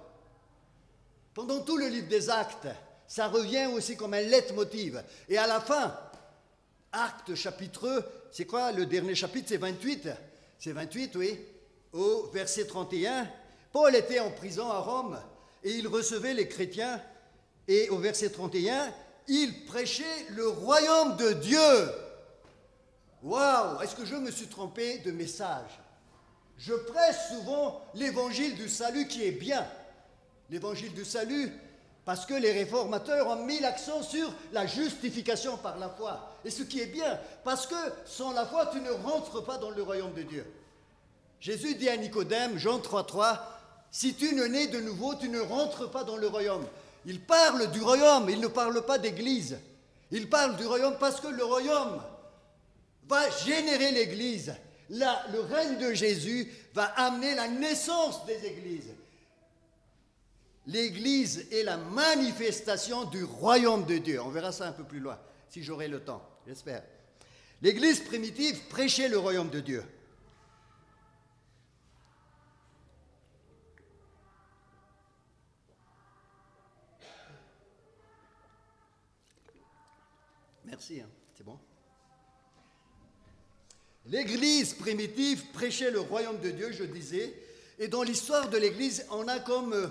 [1.35, 2.69] Pendant tout le livre des actes,
[3.07, 5.03] ça revient aussi comme un leitmotiv.
[5.29, 5.95] Et à la fin,
[6.91, 9.49] acte chapitre, c'est quoi le dernier chapitre?
[9.51, 10.09] C'est 28.
[10.59, 11.39] C'est 28, oui
[11.93, 13.29] au verset 31,
[13.71, 15.21] Paul était en prison à Rome
[15.63, 16.99] et il recevait les chrétiens.
[17.69, 18.91] Et au verset 31,
[19.29, 21.59] il prêchait le royaume de Dieu.
[23.23, 25.81] Waouh Est-ce que je me suis trompé de message?
[26.59, 29.67] Je prêche souvent l'évangile du salut qui est bien.
[30.51, 31.53] L'évangile du salut,
[32.05, 36.37] parce que les réformateurs ont mis l'accent sur la justification par la foi.
[36.45, 39.71] Et ce qui est bien, parce que sans la foi, tu ne rentres pas dans
[39.71, 40.47] le royaume de Dieu.
[41.41, 43.39] Jésus dit à Nicodème, Jean 3,3,
[43.91, 46.65] si tu ne nais de nouveau, tu ne rentres pas dans le royaume.
[47.07, 49.59] Il parle du royaume, il ne parle pas d'église.
[50.11, 52.01] Il parle du royaume parce que le royaume
[53.13, 54.55] va générer l'église.
[54.89, 58.91] Là, le règne de Jésus va amener la naissance des églises.
[60.67, 64.23] l'Église est la manifestation du royaume de Dieu.
[64.23, 66.83] On verra ça un peu plus loin, si j'aurai le temps, j'espère.
[67.61, 69.85] L'Église primitive prêchait le royaume de Dieu.
[80.65, 81.59] Merci, hein, c'est bon.
[84.13, 87.33] L'Église primitive prêchait le royaume de Dieu, je disais,
[87.79, 89.87] et dans l'histoire de l'Église, on a comme euh,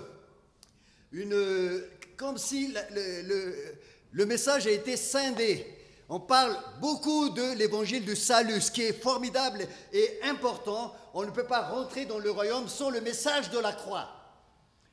[1.10, 1.82] une,
[2.16, 5.66] comme si le, message a été scindé.
[6.08, 10.94] On parle beaucoup de l'évangile du salut, ce qui est formidable et important.
[11.14, 14.08] On ne peut pas rentrer dans le royaume sans le message de la croix.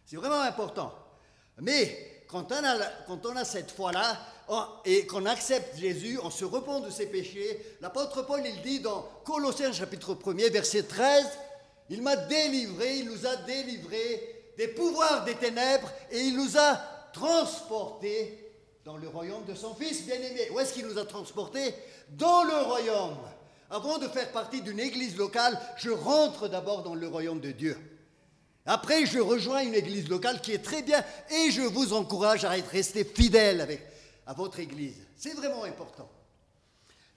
[0.08, 0.92] C'est vraiment important.
[1.60, 4.20] Mais quand on a, quand on a cette foi-là,
[4.86, 7.60] et qu'on accepte Jésus, on se repent de ses péchés.
[7.82, 11.26] L'apôtre Paul, il dit dans Colossiens chapitre 1er, verset 13,
[11.90, 16.80] il m'a délivré, il nous a délivrés des pouvoirs des ténèbres et il nous a
[17.14, 18.46] transportés
[18.86, 20.50] dans le royaume de son Fils bien-aimé.
[20.52, 21.74] Où est-ce qu'il nous a transportés?
[22.10, 23.18] Dans le royaume.
[23.70, 27.78] Avant de faire partie d'une église locale, je rentre d'abord dans le royaume de Dieu.
[28.66, 32.58] Après, je rejoins une église locale qui est très bien et je vous encourage à
[32.58, 33.82] être resté fidèle avec,
[34.30, 34.94] à votre Église.
[35.18, 36.08] C'est vraiment important.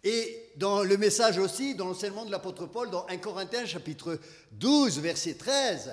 [0.02, 4.18] Et dans le message aussi, dans l'enseignement de l'apôtre Paul, dans 1 Corinthiens chapitre
[4.52, 5.92] 12, verset 13,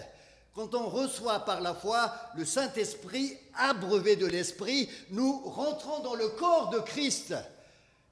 [0.55, 6.29] quand on reçoit par la foi le Saint-Esprit, abreuvé de l'Esprit, nous rentrons dans le
[6.29, 7.35] corps de Christ.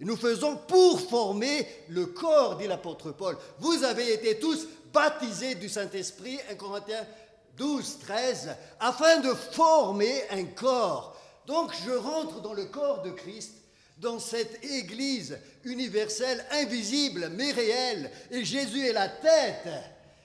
[0.02, 3.38] Et nous faisons pour former le corps, dit l'apôtre Paul.
[3.60, 7.08] Vous avez été tous baptisés du Saint-Esprit, 1 Corinthiens
[7.56, 8.50] 12, 13,
[8.82, 11.17] afin de former un corps
[11.48, 13.54] donc je rentre dans le corps de Christ,
[13.98, 18.12] dans cette Église universelle, invisible, mais réelle.
[18.30, 19.70] Et Jésus est la tête.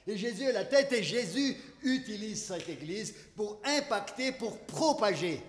[0.06, 5.40] Et Jésus est la tête et Jésus utilise cette Église pour impacter, pour propager.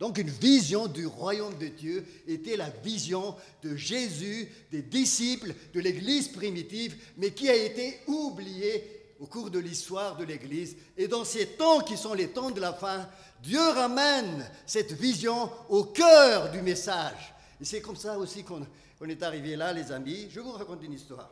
[0.00, 5.80] Donc une vision du royaume de Dieu était la vision de Jésus, des disciples, de
[5.80, 10.76] l'Église primitive, mais qui a été oubliée au cours de l'histoire de l'Église.
[10.96, 13.06] Et dans ces temps qui sont les temps de la fin,
[13.42, 17.34] Dieu ramène cette vision au cœur du message.
[17.60, 18.64] Et c'est comme ça aussi qu'on
[19.06, 20.28] est arrivé là, les amis.
[20.30, 21.30] Je vous raconte une histoire.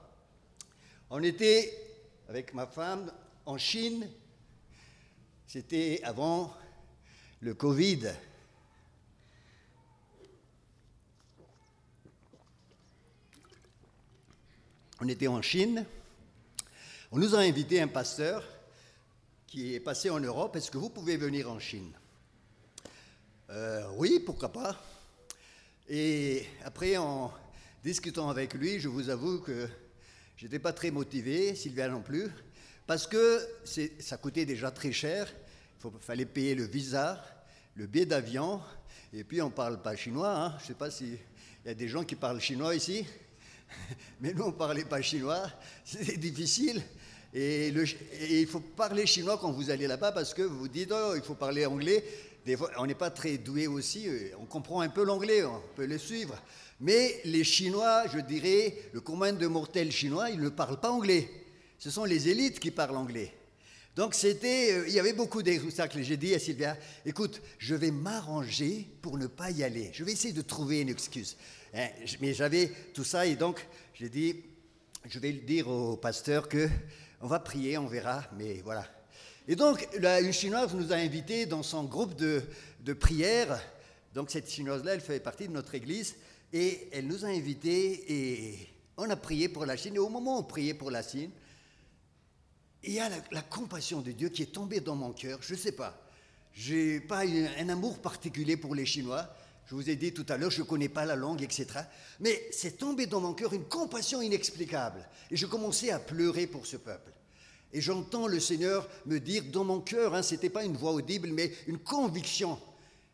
[1.09, 1.73] On était
[2.29, 3.11] avec ma femme
[3.47, 4.07] en Chine.
[5.47, 6.53] C'était avant
[7.41, 8.11] le Covid.
[15.01, 15.87] On était en Chine.
[17.11, 18.45] On nous a invité un pasteur
[19.47, 21.91] qui est passé en Europe, est-ce que vous pouvez venir en Chine?
[23.49, 24.79] Euh, Oui, pourquoi pas.
[25.89, 27.33] Et après, en
[27.83, 29.67] discutant avec lui, je vous avoue que
[30.37, 32.29] j'étais pas très motivé, Sylvia non plus,
[32.87, 33.41] parce que
[33.99, 35.33] ça coûtait déjà très cher.
[35.83, 37.25] Il fallait payer le visa,
[37.75, 38.61] le billet d'avion,
[39.15, 40.37] et puis on ne parle pas chinois.
[40.37, 40.55] Hein.
[40.59, 41.19] Je ne sais pas s'il
[41.65, 43.07] y a des gens qui parlent chinois ici,
[44.21, 45.51] mais nous on ne parlait pas chinois.
[45.85, 46.83] C'était difficile.
[47.35, 47.69] Et,
[48.31, 51.35] il faut parler chinois quand vous allez là-bas parce que vous dites, oh, il faut
[51.35, 52.05] parler anglais.
[52.79, 55.99] On n'est pas très doué aussi, euh, on comprend un peu l'anglais, on peut le
[55.99, 56.35] suivre.
[56.81, 61.29] Mais les Chinois, je dirais, le commun de mortels chinois, ils ne parlent pas anglais.
[61.79, 63.35] Ce sont les élites qui parlent anglais.
[63.97, 66.01] Donc c'était, euh, il y avait beaucoup d'obstacles.
[66.03, 69.91] J'ai dit à Sylvia, écoute, je vais m'arranger pour ne pas y aller.
[69.93, 71.37] Je vais essayer de trouver une excuse.
[71.75, 71.89] Hein,
[72.21, 74.37] mais j'avais tout ça et donc j'ai dit,
[75.09, 76.69] je vais le dire au pasteur que
[77.21, 78.87] on va prier, on verra, mais voilà.
[79.51, 82.43] Et donc, une Chinoise nous a invités dans son groupe de,
[82.93, 83.59] prière.
[84.13, 86.17] Donc, cette Chinoise-là, elle fait partie de notre église.
[86.53, 89.97] Et elle nous a invités et on a prié pour la Chine.
[89.97, 91.31] Et au moment où on priait pour la Chine,
[92.83, 95.39] il y a la, compassion de Dieu qui est tombée dans mon cœur.
[95.43, 95.99] Je ne sais pas.
[96.53, 99.29] Je n'ai pas un amour particulier pour les Chinois.
[99.69, 101.67] Je vous ai dit tout à l'heure, je ne connais pas la langue, etc.
[102.21, 105.07] Mais c'est tombé dans mon cœur une compassion inexplicable.
[105.31, 107.13] Et je commençais à pleurer pour ce peuple.
[107.75, 110.93] Et j'entends le Seigneur me dire dans mon cœur, hein, ce n'était pas une voix
[110.93, 112.59] audible, mais une conviction,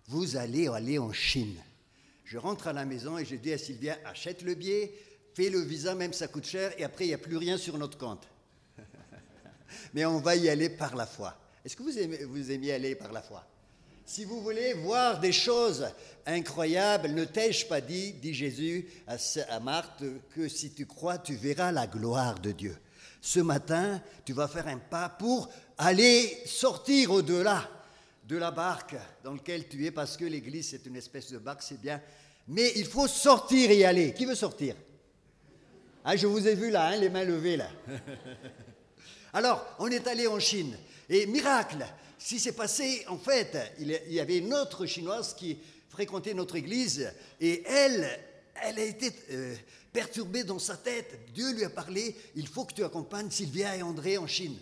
[0.06, 1.56] vous allez aller en Chine.
[2.24, 4.94] Je rentre à la maison et je dis à Sylvia, achète le billet,
[5.34, 7.76] fais le visa, même ça coûte cher, et après il n'y a plus rien sur
[7.78, 8.28] notre compte.
[9.94, 11.36] mais on va y aller par la foi.
[11.64, 13.44] Est-ce que vous aimez, vous aimez aller par la foi?
[14.06, 15.86] Si vous voulez voir des choses
[16.26, 21.72] incroyables, ne t'ai-je pas dit, dit Jésus à, Marthe, que si tu crois, tu verras
[21.72, 22.76] la gloire de Dieu.
[23.20, 27.68] Ce matin, tu vas faire un pas pour aller sortir au-delà
[28.28, 31.62] de la barque dans laquelle tu es, parce que l'Église, c'est une espèce de barque,
[31.62, 32.00] c'est bien.
[32.48, 34.12] Mais il faut sortir et y aller.
[34.12, 34.76] Qui veut sortir?
[36.04, 37.70] Ah, Je vous ai vu là, hein, les mains levées là.
[39.32, 40.76] Alors, on est allé en Chine.
[41.08, 41.84] Et miracle,
[42.18, 46.56] ce qui s'est passé, en fait, il y avait une autre chinoise qui fréquentait notre
[46.56, 48.08] église et elle,
[48.62, 49.54] elle a été euh,
[49.92, 51.18] perturbée dans sa tête.
[51.34, 54.56] Dieu lui a parlé, il faut que tu accompagnes Sylvia et André en Chine.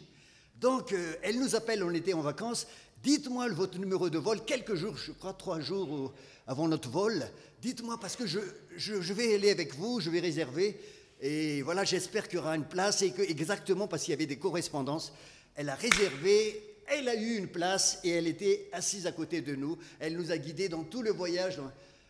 [0.61, 2.67] Donc, euh, elle nous appelle, on était en vacances,
[3.03, 6.13] dites-moi votre numéro de vol, quelques jours, je crois trois jours
[6.47, 7.25] avant notre vol,
[7.61, 10.79] dites-moi parce que je, vais aller avec vous, je vais réserver.
[11.21, 14.27] Et voilà, j'espère qu'il y aura une place et que exactement parce qu'il y avait
[14.27, 15.13] des correspondances,
[15.55, 19.55] elle a réservé elle a eu une place et elle était assise à côté de
[19.55, 19.79] nous.
[19.99, 21.61] Elle nous a guidés dans tout le voyage.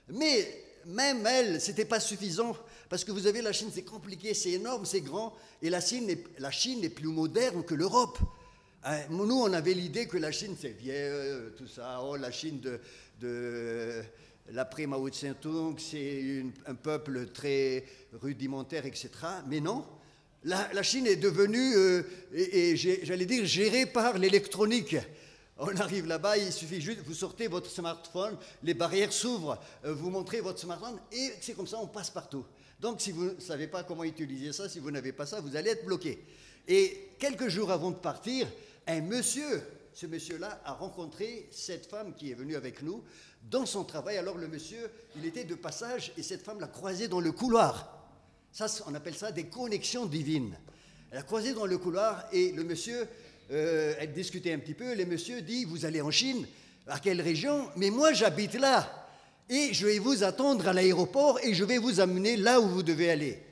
[0.09, 2.57] Mais même elle, ce n'était pas suffisant
[2.89, 5.35] parce que vous avez la Chine, c'est compliqué, c'est énorme, c'est grand.
[5.63, 8.19] Et la Chine, est, plus moderne que l'Europe.
[8.85, 12.03] Hein, nous, on avait l'idée que la Chine, c'est vieux, tout ça.
[12.03, 12.81] Oh, la Chine de,
[13.21, 14.03] de
[14.51, 19.09] l'après Mao Tse-tung, c'est un peuple très rudimentaire, etc.
[19.49, 19.87] Mais non,
[20.45, 22.03] la, Chine est devenue, euh,
[22.33, 24.97] et, j'allais dire, gérée par l'électronique.
[25.59, 30.11] On arrive là-bas, il suffit juste, vous sortez votre smartphone, les barrières s'ouvrent, euh, vous
[30.11, 32.45] montrez votre smartphone, et c'est comme ça, on passe partout.
[32.81, 35.55] Donc, si vous ne savez pas comment utiliser ça, si vous n'avez pas ça, vous
[35.55, 36.25] allez être bloqué.
[36.67, 38.49] Et quelques jours avant de partir,
[38.89, 43.05] un monsieur, ce monsieur-là, a rencontré cette femme qui est venue avec nous
[43.49, 44.17] dans son travail.
[44.17, 48.02] Alors, le monsieur, il était de passage, et cette femme l'a croisé dans le couloir.
[48.53, 50.55] Ça, on appelle ça des connexions divines.
[51.11, 53.09] Elle a croisé dans le couloir et le monsieur,
[53.51, 54.95] euh, elle discutait un petit peu.
[54.95, 56.47] Le monsieur dit Vous allez en Chine
[56.87, 57.71] À quelle région?
[57.77, 59.09] Mais moi, j'habite là.
[59.49, 62.83] Et je vais vous attendre à l'aéroport et je vais vous amener là où vous
[62.83, 63.43] devez aller.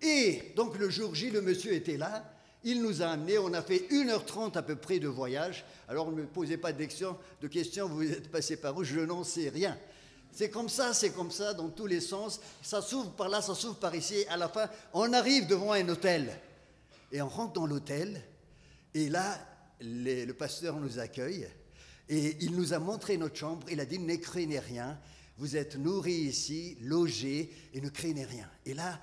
[0.00, 2.32] Et donc, le jour J, le monsieur était là.
[2.64, 5.64] Il nous a amenés, on a fait 1h30 à peu près de voyage.
[5.88, 7.18] Alors ne me posez pas de questions,
[7.88, 9.78] vous êtes passé par où, je n'en sais rien.
[10.36, 12.42] C'est comme ça, c'est comme ça dans tous les sens.
[12.60, 14.26] Ça s'ouvre par là, ça s'ouvre par ici.
[14.28, 16.30] À la fin, on arrive devant un hôtel.
[17.10, 18.20] Et on rentre dans l'hôtel.
[18.92, 19.40] Et là,
[19.80, 21.48] le pasteur nous accueille.
[22.10, 23.66] Et il nous a montré notre chambre.
[23.70, 25.00] Il a dit, ne craignez rien.
[25.38, 28.50] Vous êtes nourris ici, logés, et ne craignez rien.
[28.66, 29.00] Et là,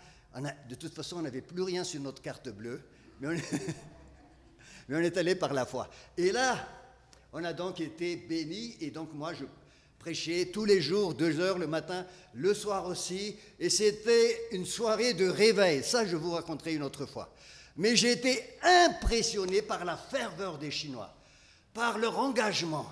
[0.70, 2.84] de toute façon, on n'avait plus rien sur notre carte bleue.
[3.20, 3.32] Mais on,
[4.88, 5.90] mais on est allé par la foi.
[6.16, 6.60] Et là,
[7.32, 8.78] on a donc été bénis.
[8.82, 9.46] Et donc moi, je
[10.04, 15.14] prêcher tous les jours, deux heures le matin, le soir aussi, et c'était une soirée
[15.14, 15.82] de réveil.
[15.82, 17.34] Ça, je vous raconterai une autre fois.
[17.78, 21.16] Mais j'ai été impressionné par la ferveur des Chinois,
[21.74, 22.86] par leur engagement,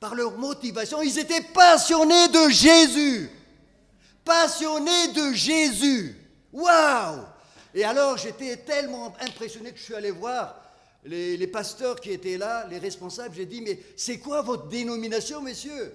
[0.00, 1.02] par leur motivation.
[1.02, 3.28] Ils étaient passionnés de Jésus.
[4.24, 6.16] Passionnés de Jésus.
[6.50, 7.24] Waouh
[7.74, 10.58] Et alors, j'étais tellement impressionné que je suis allé voir
[11.04, 13.34] les, les pasteurs qui étaient là, les responsables.
[13.34, 15.92] J'ai dit, mais c'est quoi votre dénomination, messieurs?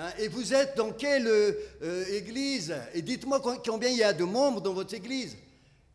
[0.00, 2.72] Hein, et vous êtes dans quelle euh, église?
[2.94, 5.36] Et dites-moi combien il y a de membres dans votre église?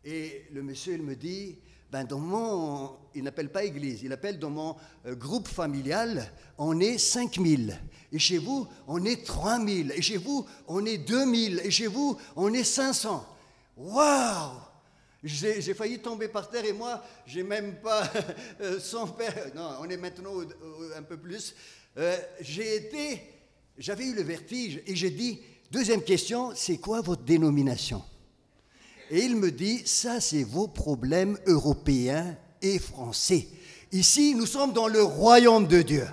[0.04, 1.56] Et le monsieur, il me dit,
[1.90, 6.80] ben dans mon, il n'appelle pas église, il appelle dans mon euh, groupe familial, on
[6.80, 7.80] est 5000.
[8.12, 9.94] Et chez vous, on est 3000.
[9.96, 11.62] Et chez vous, on est 2000.
[11.64, 13.26] Et chez vous, on est 500.
[13.78, 14.50] Waouh
[15.26, 18.06] j'ai failli tomber par terre et moi, j'ai même pas
[19.16, 19.52] père.
[19.54, 20.34] Non, on est maintenant
[20.94, 21.54] un peu plus.
[21.96, 23.33] Euh, j'ai été
[23.78, 28.02] j'avais eu le vertige et j'ai dit, deuxième question, c'est quoi votre dénomination?
[29.10, 33.48] Et il me dit, ça c'est vos problèmes européens et français.
[33.92, 36.06] Ici, nous sommes dans le royaume de Dieu.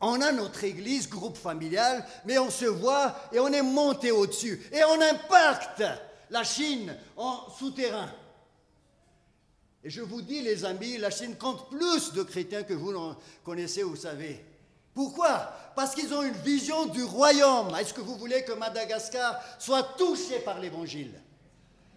[0.00, 4.60] On a notre église, groupe familial, mais on se voit et on est monté au-dessus.
[4.72, 5.84] Et on impacte
[6.28, 8.12] la Chine en souterrain.
[9.84, 12.92] Et je vous dis, les amis, la Chine compte plus de chrétiens que vous
[13.44, 14.44] connaissez, vous savez.
[14.94, 15.52] Pourquoi?
[15.74, 17.74] Parce qu'ils ont une vision du royaume.
[17.76, 21.12] Est-ce que vous voulez que Madagascar soit touché par l'évangile?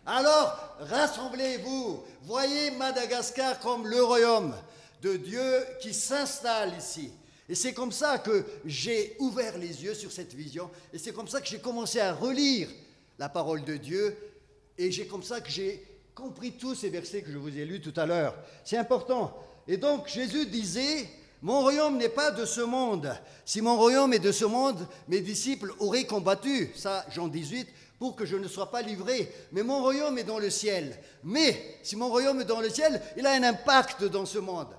[0.05, 2.03] Alors, rassemblez-vous.
[2.23, 4.55] Voyez Madagascar comme le royaume
[5.01, 7.11] de Dieu qui s'installe ici.
[7.49, 10.69] Et c'est comme ça que j'ai ouvert les yeux sur cette vision.
[10.93, 12.69] Et c'est comme ça que j'ai commencé à relire
[13.19, 14.17] la parole de Dieu.
[14.77, 15.83] Et j'ai comme ça que j'ai
[16.15, 18.35] compris tous ces versets que je vous ai lus tout à l'heure.
[18.63, 19.37] C'est important.
[19.67, 21.09] Et donc Jésus disait,
[21.45, 23.15] mon royaume n'est pas de ce monde.
[23.45, 27.67] Si mon royaume est de ce monde, mes disciples auraient combattu, ça Jean 18,
[27.99, 29.31] pour que je ne sois pas livré.
[29.51, 30.97] Mais mon royaume est dans le ciel.
[31.23, 34.75] Mais si mon royaume est dans le ciel, il a un impact dans ce monde.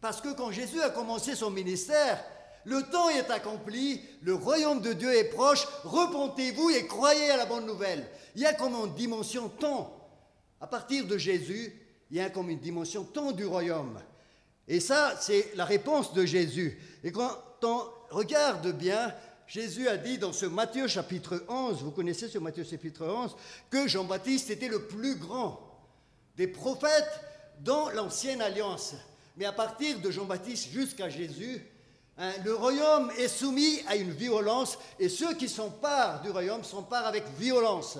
[0.00, 2.22] Parce que quand Jésus a commencé son ministère,
[2.64, 7.46] le temps est accompli, le royaume de Dieu est proche, repentez-vous et croyez à la
[7.46, 8.06] bonne nouvelle.
[8.36, 9.92] Il y a comme une dimension temps.
[10.60, 11.72] À partir de Jésus,
[12.12, 13.98] il y a comme une dimension temps du royaume.
[14.68, 16.78] Et ça, c'est la réponse de Jésus.
[17.02, 19.12] Et quand on regarde bien,
[19.46, 23.36] Jésus a dit dans ce Matthieu chapitre 11, vous connaissez ce Matthieu chapitre 11,
[23.70, 25.60] que Jean-Baptiste était le plus grand
[26.36, 27.20] des prophètes
[27.60, 28.94] dans l'ancienne alliance.
[29.36, 31.62] Mais à partir de Jean-Baptiste jusqu'à Jésus,
[32.16, 37.06] hein, le royaume est soumis à une violence et ceux qui s'emparent du royaume s'emparent
[37.06, 37.98] avec violence.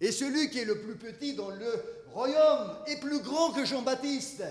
[0.00, 4.44] Et celui qui est le plus petit dans le royaume est plus grand que Jean-Baptiste.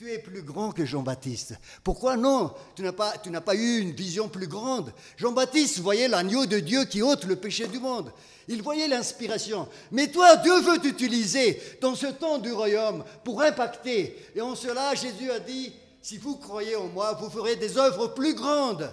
[0.00, 1.56] Tu es plus grand que Jean-Baptiste.
[1.84, 2.54] Pourquoi non?
[2.74, 4.94] Tu n'as pas, eu une vision plus grande.
[5.18, 8.10] Jean-Baptiste voyait l'agneau de Dieu qui ôte le péché du monde.
[8.48, 9.68] Il voyait l'inspiration.
[9.92, 14.16] Mais toi, Dieu veut t'utiliser dans ce temps du royaume pour impacter.
[14.34, 18.06] Et en cela, Jésus a dit, si vous croyez en moi, vous ferez des œuvres
[18.06, 18.90] plus grandes.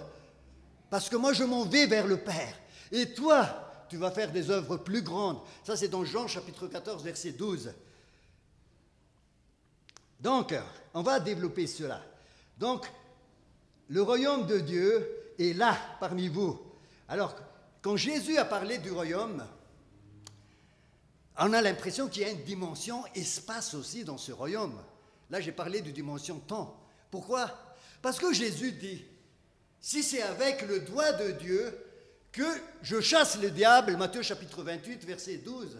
[0.90, 2.54] Parce que moi, je m'en vais vers le Père.
[2.92, 3.48] Et toi,
[3.88, 5.38] tu vas faire des œuvres plus grandes.
[5.64, 7.70] Ça, c'est dans Jean chapitre 14, verset 12.
[10.20, 10.52] Donc,
[10.98, 12.02] on va développer cela.
[12.58, 12.84] Donc,
[13.88, 16.60] le royaume de Dieu est là parmi vous.
[17.06, 17.36] Alors,
[17.80, 19.46] quand Jésus a parlé du royaume,
[21.38, 24.74] on a l'impression qu'il y a une dimension espace aussi dans ce royaume.
[25.30, 26.76] Là, j'ai parlé de dimension temps.
[27.12, 27.48] Pourquoi?
[28.02, 29.04] Parce que Jésus dit,
[29.80, 31.78] si c'est avec le doigt de Dieu
[32.32, 32.42] que
[32.82, 35.78] je chasse le diable, Matthieu chapitre 28, verset 12,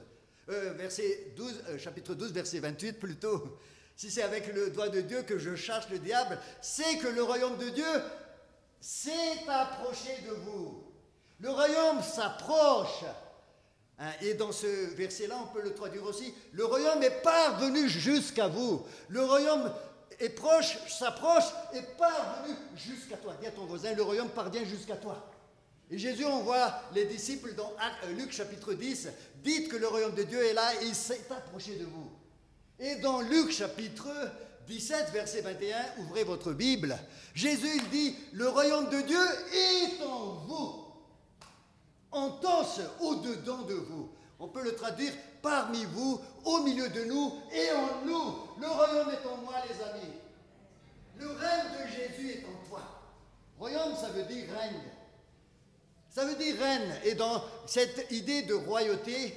[0.51, 3.59] euh, verset 12 euh, chapitre 12, verset 28 plutôt,
[3.99, 7.20] si c'est avec le doigt de Dieu que je chasse le diable, c'est que le
[7.20, 8.03] royaume de Dieu
[8.80, 10.84] s'est approché de vous.
[11.40, 13.05] Le royaume s'approche.
[13.99, 18.46] Hein, et dans ce verset-là, on peut le traduire aussi, le royaume est parvenu jusqu'à
[18.46, 18.86] vous.
[19.09, 19.74] Le royaume
[20.20, 23.34] est proche, s'approche, et parvenu jusqu'à toi.
[23.40, 25.28] Dis à ton voisin, le royaume parvient jusqu'à toi.
[25.90, 27.72] Et Jésus envoie les disciples dans
[28.05, 29.09] euh, Luc chapitre 10,
[29.42, 32.18] dites que le royaume de Dieu est là et il s'est approché de vous.
[32.81, 34.09] Et dans Luc chapitre
[34.68, 36.97] 17, verset 21, ouvrez votre Bible,
[37.35, 40.85] Jésus il dit, le royaume de Dieu est en vous,
[42.12, 44.11] en tous, au-dedans de vous.
[44.39, 45.12] On peut le traduire
[45.43, 48.35] parmi vous, au milieu de nous et en nous.
[48.61, 50.14] Le royaume est en moi, les amis.
[51.18, 52.83] Le règne de Jésus est en toi.
[53.59, 54.83] Royaume, ça veut dire règne.
[56.11, 56.95] Ça veut dire règne.
[57.05, 59.35] Et dans cette idée de royauté,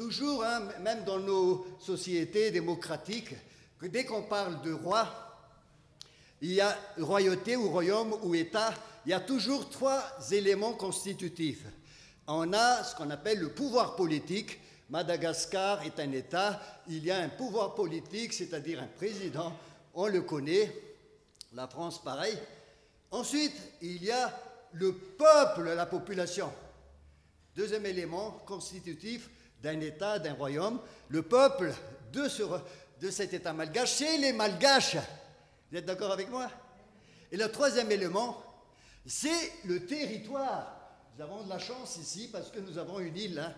[0.00, 3.34] toujours, hein, même dans nos sociétés démocratiques,
[3.78, 5.06] que dès qu'on parle de roi,
[6.40, 8.72] il y a royauté ou royaume ou État,
[9.04, 11.66] il y a toujours trois éléments constitutifs.
[12.26, 14.58] On a ce qu'on appelle le pouvoir politique.
[14.88, 16.62] Madagascar est un État.
[16.88, 19.52] Il y a un pouvoir politique, c'est-à-dire un président.
[19.92, 20.74] On le connaît.
[21.52, 22.38] La France, pareil.
[23.10, 24.34] Ensuite, il y a
[24.72, 26.50] le peuple, la population.
[27.54, 29.28] Deuxième élément constitutif
[29.62, 31.72] d'un État, d'un royaume, le peuple
[32.12, 32.28] de,
[33.10, 34.96] cet État malgache, c'est les malgaches.
[35.70, 36.50] Vous êtes d'accord avec moi?
[37.30, 38.42] Et le troisième élément,
[39.06, 40.76] c'est le territoire.
[41.16, 43.54] Nous avons de la chance ici parce que nous avons une île, hein.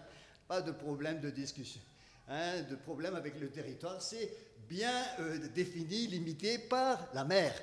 [0.48, 1.80] pas de problème de discussion,
[2.28, 4.30] hein, de problème avec le territoire, c'est
[4.68, 7.54] bien euh, défini, limité par la mer.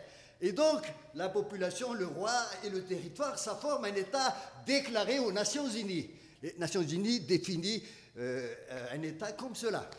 [0.41, 0.81] Et donc,
[1.15, 2.33] la population, le roi
[2.63, 4.35] et le territoire, ça forme un État
[4.65, 6.09] déclaré aux Nations Unies.
[6.41, 7.83] Les Nations Unies définissent
[8.17, 8.55] euh,
[8.93, 9.89] un État comme cela.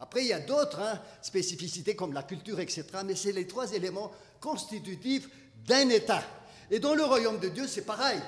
[0.00, 2.84] Après, il y a d'autres hein, spécificités comme la culture, etc.
[3.04, 4.10] Mais c'est les trois éléments
[4.40, 5.28] constitutifs
[5.66, 6.22] d'un État.
[6.70, 8.18] Et dans le royaume de Dieu, c'est pareil.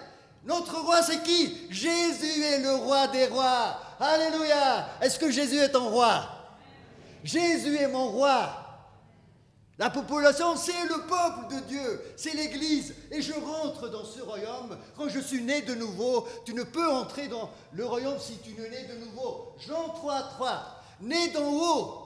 [0.45, 1.67] Notre roi, c'est qui?
[1.71, 3.81] Jésus est le roi des rois.
[3.99, 4.89] Alléluia.
[5.01, 6.29] Est-ce que Jésus est ton roi?
[7.25, 8.64] Jésus est mon roi.
[9.77, 12.95] La population, c'est le peuple de Dieu, c'est l'Église.
[13.11, 16.29] Et je rentre dans ce royaume quand je suis né de nouveau.
[16.45, 19.53] Tu ne peux entrer dans le royaume si tu ne nais de nouveau.
[19.67, 20.83] Jean 3, 3.
[21.01, 22.01] Né d'en haut.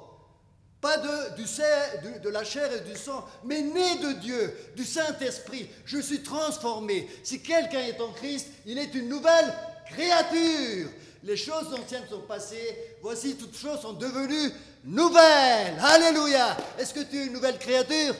[0.80, 5.68] Pas de, de la chair et du sang, mais né de Dieu, du Saint-Esprit.
[5.84, 7.08] Je suis transformé.
[7.24, 9.52] Si quelqu'un est en Christ, il est une nouvelle
[9.90, 10.88] créature.
[11.24, 12.87] Les choses anciennes sont passées.
[13.00, 14.52] Voici, toutes choses sont devenues
[14.84, 15.78] nouvelle.
[15.80, 16.56] Alléluia.
[16.78, 18.14] Est-ce que tu es une nouvelle créature?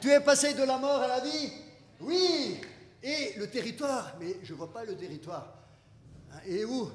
[0.00, 1.52] Tu es passé de la mort à la vie?
[2.00, 2.60] Oui.
[3.02, 5.54] Et le territoire, mais je ne vois pas le territoire.
[6.32, 6.90] Hein, et où?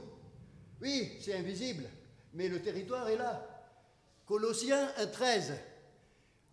[0.81, 1.89] Oui, c'est invisible,
[2.33, 3.41] mais le territoire est là.
[4.25, 5.53] Colossiens 1,13.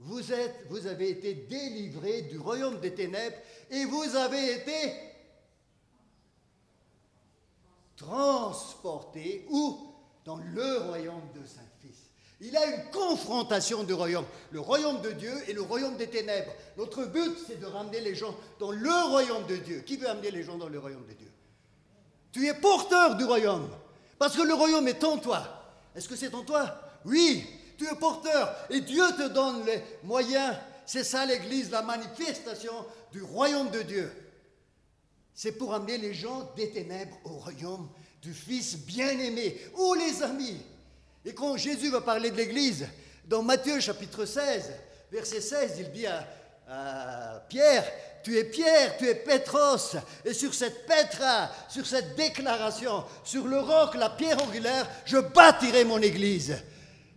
[0.00, 3.36] Vous, êtes, vous avez été délivrés du royaume des ténèbres
[3.70, 4.94] et vous avez été
[7.96, 9.89] transportés où?
[10.24, 11.62] Dans le royaume de Saint
[12.40, 16.52] il a une confrontation du royaume, le royaume de Dieu et le royaume des ténèbres.
[16.78, 19.80] Notre but, c'est de ramener les gens dans le royaume de Dieu.
[19.80, 21.30] Qui veut amener les gens dans le royaume de Dieu?
[22.32, 23.68] Tu es porteur du royaume,
[24.18, 25.42] parce que le royaume est en toi.
[25.94, 26.80] Est-ce que c'est en toi?
[27.04, 27.44] Oui,
[27.76, 30.56] tu es porteur, et Dieu te donne les moyens.
[30.86, 32.72] C'est ça l'Église, la manifestation
[33.12, 34.10] du royaume de Dieu.
[35.34, 37.88] C'est pour amener les gens des ténèbres au royaume
[38.22, 39.58] du Fils bien-aimé.
[39.76, 40.60] Oh les amis,
[41.24, 42.86] et quand Jésus va parler de l'Église,
[43.26, 44.72] Dans Matthieu chapitre 16,
[45.12, 46.26] verset 16, il dit à,
[46.68, 47.84] à Pierre,
[48.22, 53.60] tu es Pierre, tu es Pétros, et sur cette Pétra, sur cette déclaration, sur le
[53.60, 56.56] roc, la pierre angulaire, je bâtirai mon église.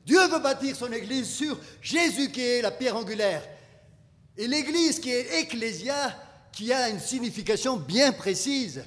[0.06, 3.42] Dieu veut bâtir son église sur Jésus qui est la pierre angulaire.
[4.38, 6.16] Et l'église qui est ecclésia,
[6.52, 8.84] qui a une signification bien précise.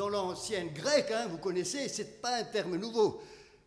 [0.00, 3.20] Dans l'ancien grec, hein, vous connaissez, ce n'est pas un terme nouveau.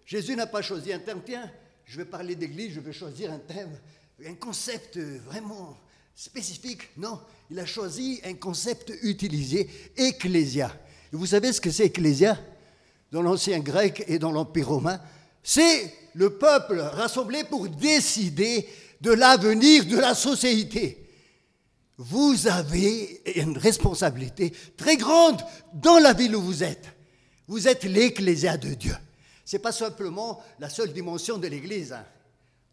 [0.04, 1.48] Jésus n'a pas choisi un terme, tiens,
[1.86, 3.80] je vais parler d'église, je vais choisir un thème,
[4.26, 5.78] un concept vraiment
[6.16, 6.90] spécifique.
[6.98, 7.20] Non,
[7.52, 10.76] il a choisi un concept utilisé, ecclésia.
[11.14, 12.36] Et vous savez ce que c'est ecclésia?
[13.12, 15.00] Dans l'ancien grec et dans l'Empire romain,
[15.44, 18.68] c'est le peuple rassemblé pour décider
[19.02, 21.03] de l'avenir de la société.
[22.06, 25.42] Vous avez une responsabilité très grande
[25.74, 26.90] dans la ville où vous êtes.
[27.48, 28.96] Vous êtes l'ecclésia de Dieu.
[29.46, 31.94] Ce n'est pas simplement la seule dimension de l'Église.
[31.94, 32.04] Hein.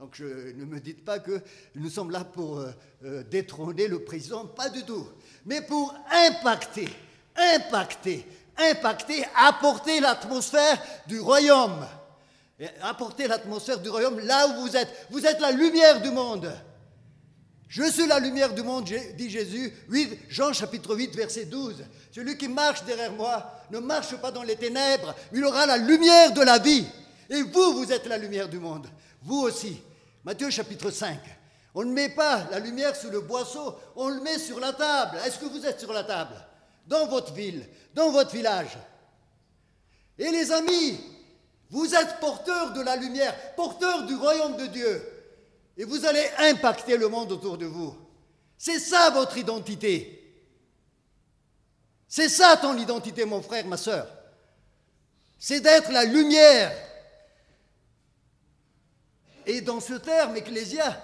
[0.01, 1.41] Donc ne me dites pas que
[1.77, 2.73] nous sommes là pour euh,
[3.05, 5.07] euh, détrôner le président, pas du tout.
[5.47, 6.89] Mais pour impacter,
[7.55, 8.27] impacter,
[8.59, 11.87] impacter, apporter l'atmosphère du royaume.
[12.83, 15.07] apporter l'atmosphère du royaume là où vous êtes.
[15.09, 16.53] Vous êtes la lumière du monde.
[17.71, 19.73] Je suis la lumière du monde, dit Jésus.
[19.89, 21.85] 8, Jean chapitre 8, verset 12.
[22.11, 26.33] Celui qui marche derrière moi ne marche pas dans les ténèbres, il aura la lumière
[26.33, 26.85] de la vie.
[27.29, 28.89] Et vous, vous êtes la lumière du monde.
[29.23, 29.81] Vous aussi.
[30.25, 31.17] Matthieu chapitre 5.
[31.77, 35.19] On ne met pas la lumière sous le boisseau, on le met sur la table.
[35.25, 36.35] Est-ce que vous êtes sur la table?
[36.89, 37.65] Dans votre ville,
[37.95, 38.77] dans votre village.
[40.19, 40.99] Et les amis,
[41.71, 45.20] vous êtes porteurs de la lumière, porteurs du royaume de Dieu.
[45.81, 47.97] Et vous allez impacter le monde autour de vous.
[48.59, 50.45] C'est ça votre identité.
[52.07, 54.07] C'est ça ton identité, mon frère, ma soeur.
[55.39, 56.71] C'est d'être la lumière
[59.47, 61.03] et dans ce terme, ecclésia,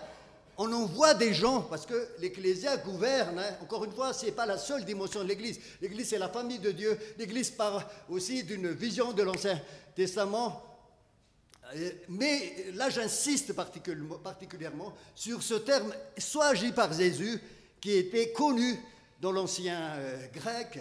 [0.58, 3.56] on en voit des gens, parce que l'Ecclésia gouverne, hein.
[3.62, 5.58] encore une fois, ce n'est pas la seule dimension de l'Église.
[5.80, 6.98] L'Église, c'est la famille de Dieu.
[7.16, 9.58] L'Église part aussi d'une vision de l'Ancien
[9.94, 10.75] Testament.
[11.74, 17.40] Euh, mais là, j'insiste particulièrement sur ce terme, soit agi par Jésus,
[17.80, 18.78] qui était connu
[19.20, 20.78] dans l'ancien euh, grec.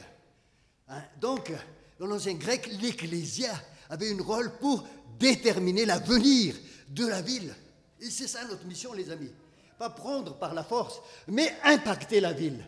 [0.88, 1.02] Hein.
[1.20, 1.52] Donc,
[2.00, 3.52] dans l'ancien grec, l'Ecclésia
[3.90, 6.56] avait un rôle pour déterminer l'avenir
[6.90, 7.54] de la ville.
[8.00, 9.32] Et c'est ça notre mission, les amis.
[9.80, 12.68] Pas prendre par la force, mais impacter la ville.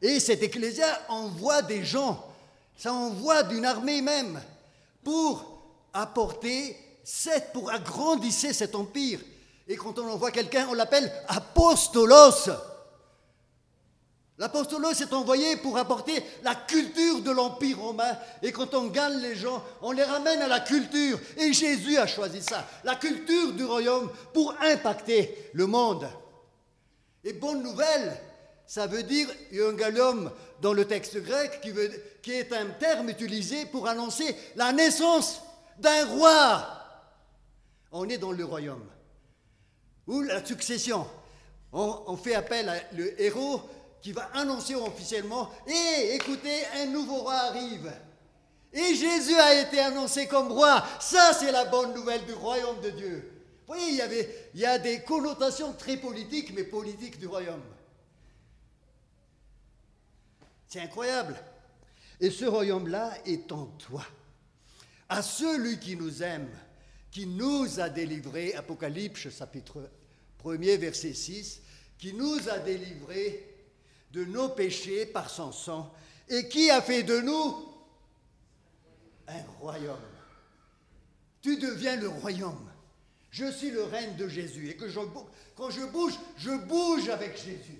[0.00, 2.24] Et cette ecclésia envoie des gens,
[2.76, 4.40] ça envoie d'une armée même,
[5.02, 9.20] pour apporter, cette, pour agrandir cet empire.
[9.68, 12.50] Et quand on envoie quelqu'un, on l'appelle apostolos.
[14.36, 18.18] L'apostolos est envoyé pour apporter la culture de l'Empire romain.
[18.42, 21.20] Et quand on gagne les gens, on les ramène à la culture.
[21.36, 26.08] Et Jésus a choisi ça, la culture du royaume, pour impacter le monde.
[27.22, 28.20] Et bonne nouvelle,
[28.66, 30.30] ça veut dire euangelium
[30.60, 31.60] dans le texte grec,
[32.22, 35.42] qui est un terme utilisé pour annoncer la naissance
[35.78, 36.73] d'un roi.
[37.96, 38.84] On est dans le royaume.
[40.08, 41.06] Ou la succession.
[41.72, 43.62] On, fait appel à le héros
[44.02, 47.92] qui va annoncer officiellement, hé, écoutez, un nouveau roi arrive.
[48.72, 50.84] Et Jésus a été annoncé comme roi.
[51.00, 53.32] Ça, c'est la bonne nouvelle du royaume de Dieu.
[53.66, 57.28] Vous voyez, il y, avait, il y a des connotations très politiques, mais politiques du
[57.28, 57.62] royaume.
[60.66, 61.36] C'est incroyable.
[62.20, 64.04] Et ce royaume-là est en toi.
[65.08, 66.48] À celui qui nous aime,
[67.14, 69.88] qui nous a délivrés, Apocalypse chapitre
[70.44, 71.62] 1 verset 6,
[71.96, 73.54] qui nous a délivrés
[74.10, 75.94] de nos péchés par son sang
[76.28, 77.68] et qui a fait de nous
[79.28, 79.96] un royaume.
[81.40, 82.68] Tu deviens le royaume.
[83.30, 84.86] Je suis le règne de Jésus et que
[85.54, 87.78] quand je bouge, je bouge avec Jésus.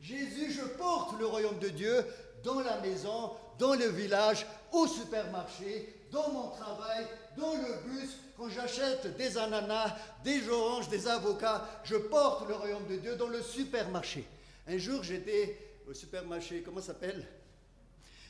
[0.00, 2.04] Jésus, je porte le royaume de Dieu
[2.42, 3.30] dans la maison,
[3.60, 7.06] dans le village, au supermarché, dans mon travail,
[7.40, 12.86] dans le bus, quand j'achète des ananas, des oranges, des avocats, je porte le royaume
[12.86, 14.24] de Dieu dans le supermarché.
[14.66, 15.56] Un jour, j'étais
[15.88, 17.26] au supermarché, comment ça s'appelle?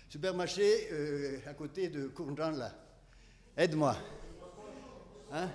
[0.09, 2.75] Supermarché euh, à côté de Courjan, là.
[3.57, 3.97] Aide-moi.
[5.33, 5.49] Hein?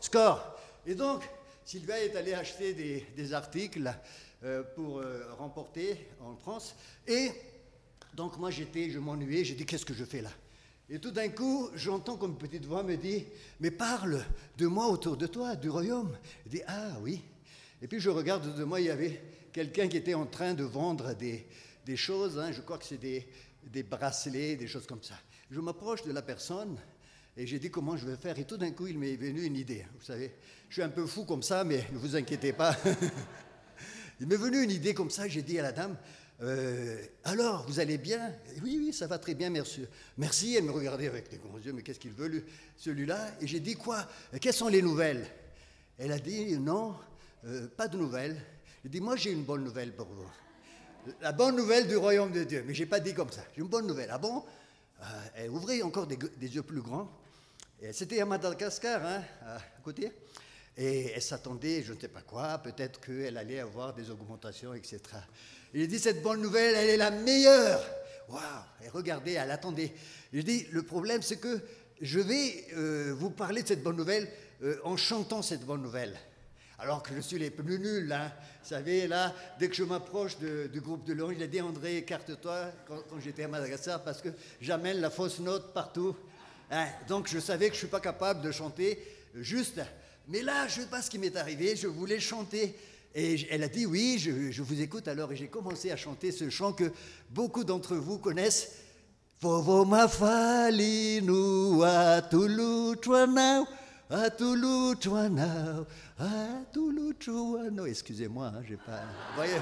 [0.00, 0.56] Score.
[0.86, 1.28] Et donc,
[1.64, 3.92] Sylvia est allée acheter des, articles
[4.42, 6.74] euh, pour euh, remporter en France.
[7.06, 7.30] Et
[8.14, 10.30] donc, moi, j'étais, je m'ennuyais, j'ai dit, qu'est-ce que je fais là?
[10.92, 13.24] Et tout d'un coup, j'entends comme une petite voix me dit,
[13.60, 14.24] mais parle
[14.58, 16.18] de moi autour de toi, du royaume.
[16.44, 17.22] Je dis, ah oui.
[17.80, 19.22] Et puis je regarde de moi, il y avait
[19.52, 21.46] quelqu'un qui était en train de vendre des,
[21.96, 25.14] choses, hein, je crois que c'est des, bracelets, des choses comme ça.
[25.48, 26.76] Je m'approche de la personne
[27.36, 28.36] Et j'ai dit comment je vais faire?
[28.40, 29.86] Et tout d'un coup, il m'est venu une idée.
[29.96, 30.34] Vous savez,
[30.68, 32.76] je suis un peu fou comme ça, mais ne vous inquiétez pas.
[34.20, 35.28] il m'est venu une idée comme ça.
[35.28, 35.96] J'ai dit à la dame,
[36.42, 38.32] euh, alors, vous allez bien?
[38.62, 39.86] Oui, oui, ça va très bien, merci.
[40.16, 42.44] Merci, elle me regardait avec des grands yeux, mais qu'est-ce qu'il veut,
[42.76, 43.32] celui-là?
[43.40, 44.06] Et j'ai dit, quoi?
[44.40, 45.26] Quelles sont les nouvelles?
[45.98, 46.94] Elle a dit, non,
[47.44, 48.40] euh, pas de nouvelles.
[48.82, 50.30] J'ai dit, moi j'ai une bonne nouvelle pour vous.
[51.20, 52.64] La bonne nouvelle du royaume de Dieu.
[52.66, 53.42] Mais je n'ai pas dit comme ça.
[53.54, 54.08] J'ai une bonne nouvelle.
[54.10, 54.42] Ah bon?
[55.02, 57.10] Euh, Elle ouvrait encore des, yeux plus grands.
[57.92, 60.12] C'était à Madagascar, hein, à côté.
[60.76, 65.00] Et elle s'attendait, je ne sais pas quoi, peut-être qu'elle allait avoir des augmentations, etc.
[65.74, 67.84] Il dit, cette bonne nouvelle, elle est la meilleure.
[68.28, 68.40] Waouh
[68.84, 69.92] Et regardez, elle attendait.
[70.32, 71.60] Il dit, le problème, c'est que
[72.00, 74.28] je vais euh, vous parler de cette bonne nouvelle
[74.62, 76.16] euh, en chantant cette bonne nouvelle.
[76.78, 78.32] Alors que je suis les plus nuls, hein.
[78.62, 81.98] Vous savez, là, dès que je m'approche du groupe de Lyon, il a dit André,
[81.98, 84.28] écarte-toi quand, j'étais à Madagascar parce que
[84.60, 86.14] j'amène la fausse note partout.
[86.70, 86.86] Hein.
[87.08, 89.02] Donc je savais que je ne suis pas capable de chanter
[89.34, 89.80] juste.
[90.28, 92.78] Mais là, je ne sais pas ce qui m'est arrivé, je voulais chanter.
[93.14, 95.32] Et elle a dit oui, je, vous écoute alors.
[95.32, 96.92] Et j'ai commencé à chanter ce chant que
[97.30, 98.72] beaucoup d'entre vous connaissent.
[99.40, 103.66] Vovo mafali nu atulu tuanau,
[104.10, 105.86] atulu tuanau,
[106.18, 107.86] atulu tuanau.
[107.86, 109.00] Excusez-moi, hein, j'ai pas.
[109.34, 109.56] Voyez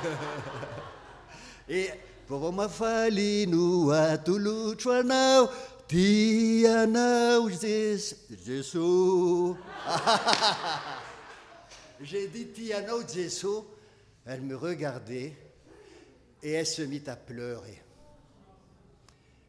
[1.68, 1.90] Et
[2.28, 5.48] Vovo mafali nu atulu tuanau,
[5.86, 8.14] tianau Jesus.
[12.00, 13.74] J'ai dit Tiano Zesso.
[14.24, 15.32] Elle me regardait
[16.42, 17.82] et elle se mit à pleurer.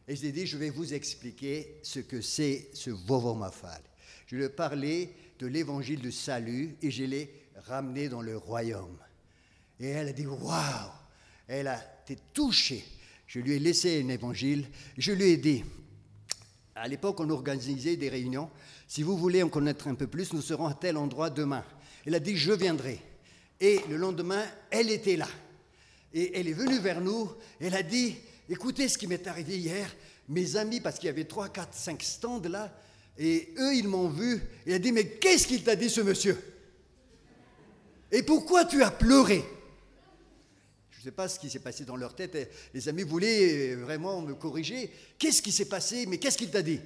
[0.08, 3.82] Et je lui ai dit, je vais vous expliquer ce que c'est ce Vovomafal.
[4.26, 7.32] Je lui ai parlé de l'évangile du salut et je l'ai
[7.66, 8.98] ramené dans le royaume.
[9.78, 10.90] Et elle a dit, waouh
[11.46, 12.84] Elle a été touchée.
[13.26, 14.66] Je lui ai laissé un évangile.
[14.98, 15.62] Je lui ai dit,
[16.74, 18.50] à l'époque, on organisait des réunions.
[18.88, 21.64] Si vous voulez en connaître un peu plus, nous serons à tel endroit demain.
[22.06, 23.00] Elle a dit, je viendrai.
[23.60, 25.28] Et le lendemain, elle était là.
[26.12, 27.30] Et elle est venue vers nous.
[27.60, 28.16] Elle a dit,
[28.48, 29.94] écoutez ce qui m'est arrivé hier.
[30.28, 32.74] Mes amis, parce qu'il y avait 3, 4, 5 stands là,
[33.18, 34.40] et eux, ils m'ont vu.
[34.66, 36.38] Elle a dit, mais qu'est-ce qu'il t'a dit, ce monsieur?
[38.10, 39.44] Et pourquoi tu as pleuré?
[40.90, 42.50] Je ne sais pas ce qui s'est passé dans leur tête.
[42.74, 44.90] Les amis voulaient vraiment me corriger.
[45.18, 46.06] Qu'est-ce qui s'est passé?
[46.06, 46.80] Mais qu'est-ce qu'il t'a dit?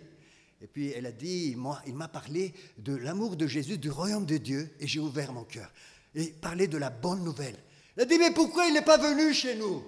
[0.65, 1.55] Et puis elle a dit,
[1.87, 5.45] il m'a parlé de l'amour de Jésus, du royaume de Dieu, et j'ai ouvert mon
[5.45, 5.71] cœur.
[6.15, 7.59] Et parlé de la bonne nouvelle.
[7.95, 9.85] Elle a dit, mais pourquoi il n'est pas venu chez nous?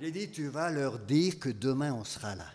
[0.00, 2.46] J'ai dit, tu vas leur dire que demain on sera là.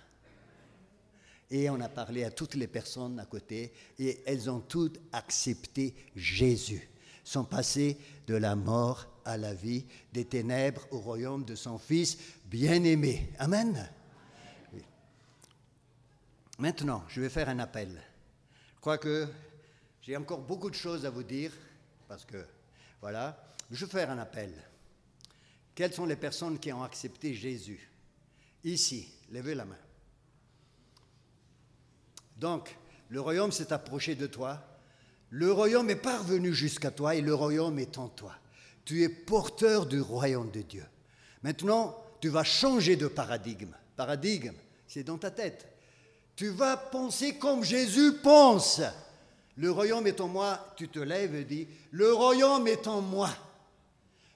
[1.52, 5.94] Et on a parlé à toutes les personnes à côté, et elles ont toutes accepté
[6.16, 6.90] Jésus.
[7.26, 12.18] Sont passées de la mort à la vie, des ténèbres au royaume de son Fils
[12.46, 13.34] bien-aimé.
[13.38, 13.86] Amen.
[16.58, 17.90] Maintenant, je vais faire un appel.
[18.76, 19.28] Je crois que
[20.02, 21.52] j'ai encore beaucoup de choses à vous dire,
[22.08, 22.46] parce que,
[23.02, 23.38] voilà,
[23.72, 24.54] je vais faire un appel.
[25.74, 27.90] Quelles sont les personnes qui ont accepté Jésus?
[28.64, 29.78] Ici, levez la main.
[32.38, 32.76] Donc,
[33.10, 34.62] le royaume s'est approché de toi,
[35.30, 38.34] le royaume est parvenu jusqu'à toi et le royaume est en toi.
[38.86, 40.86] Tu es porteur du royaume de Dieu.
[41.44, 43.76] Maintenant, tu vas changer de paradigme.
[43.96, 44.54] Paradigme,
[44.88, 45.68] c'est dans ta tête.
[46.36, 48.82] Tu vas penser comme Jésus pense.
[49.58, 50.74] Le royaume est en moi.
[50.76, 53.30] Tu te lèves et dis, le royaume est en moi.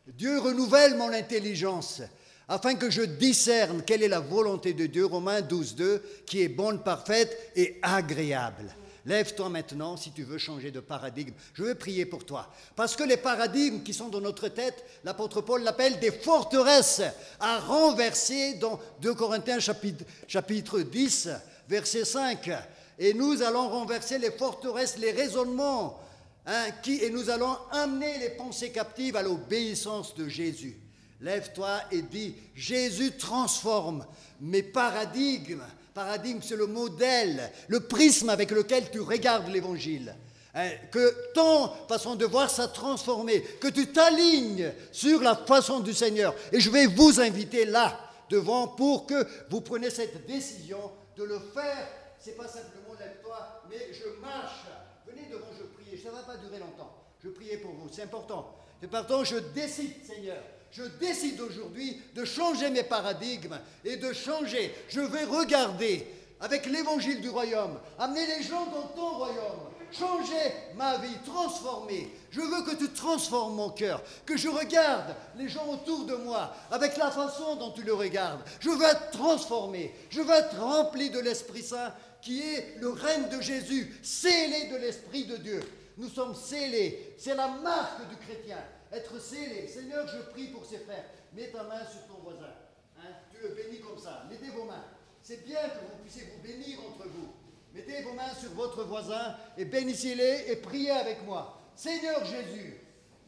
[0.07, 2.01] Dieu renouvelle mon intelligence
[2.47, 6.47] afin que je discerne quelle est la volonté de Dieu, Romains 12, 2, qui est
[6.47, 8.73] bonne, parfaite et agréable.
[9.05, 11.33] Lève-toi maintenant si tu veux changer de paradigme.
[11.53, 12.51] Je veux prier pour toi.
[12.75, 17.01] Parce que les paradigmes qui sont dans notre tête, l'apôtre Paul l'appelle des forteresses
[17.39, 21.29] à renverser dans 2 Corinthiens chapitre, chapitre 10
[21.69, 22.49] verset 5.
[22.97, 25.99] Et nous allons renverser les forteresses, les raisonnements,
[26.45, 30.77] hein, qui, et nous allons amener les pensées captives à l'obéissance de Jésus.
[31.21, 34.05] Lève-toi et dis, Jésus transforme
[34.41, 35.63] mes paradigmes.
[35.93, 40.15] Paradigme, c'est le modèle, le prisme avec lequel tu regardes l'Évangile.
[40.55, 45.93] Hein, que ton façon de voir soit transformée, que tu t'alignes sur la façon du
[45.93, 46.33] Seigneur.
[46.51, 47.99] Et je vais vous inviter là,
[48.29, 50.79] devant, pour que vous preniez cette décision
[51.19, 54.65] de le faire, c'est pas simplement lève-toi, mais je marche.
[55.05, 56.01] Venez devant, je prie.
[56.01, 56.95] Ça ne va pas durer longtemps.
[57.21, 58.55] Je priais pour vous, c'est important.
[58.81, 60.41] Et pardon, je décide, Seigneur,
[60.71, 64.73] je décide aujourd'hui de changer mes paradigmes et de changer.
[64.87, 66.07] Je vais regarder
[66.39, 72.11] avec l'évangile du royaume, amener les gens dans ton royaume, changer ma vie, transformer.
[72.31, 76.53] Je veux que tu transformes mon cœur, que je regarde les gens autour de moi
[76.71, 78.41] avec la façon dont tu le regardes.
[78.59, 83.29] Je veux être transformé, je veux être rempli de l'Esprit Saint qui est le règne
[83.29, 85.61] de Jésus, scellé de l'Esprit de Dieu.
[85.97, 88.57] Nous sommes scellés, c'est la marque du chrétien,
[88.91, 89.67] être scellé.
[89.67, 91.05] Seigneur, je prie pour ces frères.
[91.33, 92.53] Mets ta main sur ton voisin.
[92.97, 94.23] Hein, tu le bénis comme ça.
[94.29, 94.85] Mettez vos mains.
[95.21, 97.33] C'est bien que vous puissiez vous bénir entre vous.
[97.79, 101.61] Mettez vos mains sur votre voisin et bénissez-les et priez avec moi.
[101.75, 102.77] Seigneur Jésus,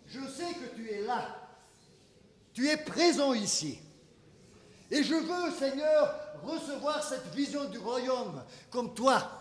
[0.08, 1.38] je sais que tu es là.
[2.54, 3.80] Tu es présent ici.
[4.90, 9.32] Et je veux, Seigneur, recevoir cette vision du royaume comme toi.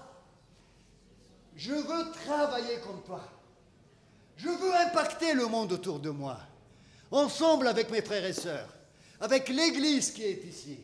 [1.56, 3.20] Je veux travailler comme toi.
[4.36, 6.38] Je veux impacter le monde autour de moi,
[7.10, 8.72] ensemble avec mes frères et sœurs,
[9.20, 10.78] avec l'Église qui est ici,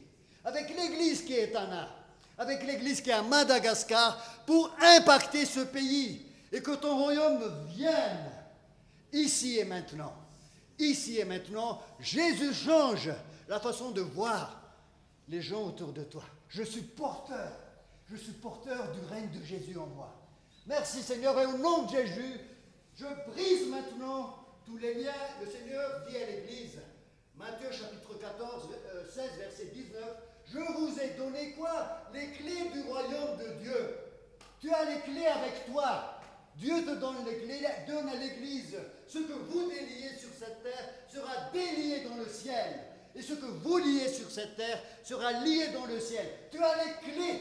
[0.44, 1.88] avec l'Église qui est à Na,
[2.38, 8.30] avec l'Église qui est à Madagascar, pour impacter ce pays et que ton royaume vienne
[9.12, 10.14] ici et maintenant.
[10.78, 13.10] Ici et maintenant, Jésus change
[13.48, 14.60] la façon de voir
[15.28, 16.24] les gens autour de toi.
[16.48, 17.52] Je suis porteur,
[18.10, 20.14] je suis porteur du règne de Jésus en moi.
[20.66, 22.40] Merci Seigneur, et au nom de Jésus,
[22.96, 25.12] je brise maintenant tous les liens.
[25.40, 26.78] Le Seigneur dit à l'Église,
[27.36, 28.68] Matthieu chapitre 14,
[29.14, 30.02] 16, euh, verset 19,
[30.52, 32.02] je vous ai donné quoi?
[32.14, 33.98] Les clés du royaume de Dieu.
[34.60, 36.20] Tu as les clés avec toi.
[36.56, 38.76] Dieu te donne les clés, donne à l'Église.
[39.06, 42.80] Ce que vous déliez sur cette terre sera délié dans le ciel.
[43.14, 46.26] Et ce que vous liez sur cette terre sera lié dans le ciel.
[46.50, 47.40] Tu as les clés.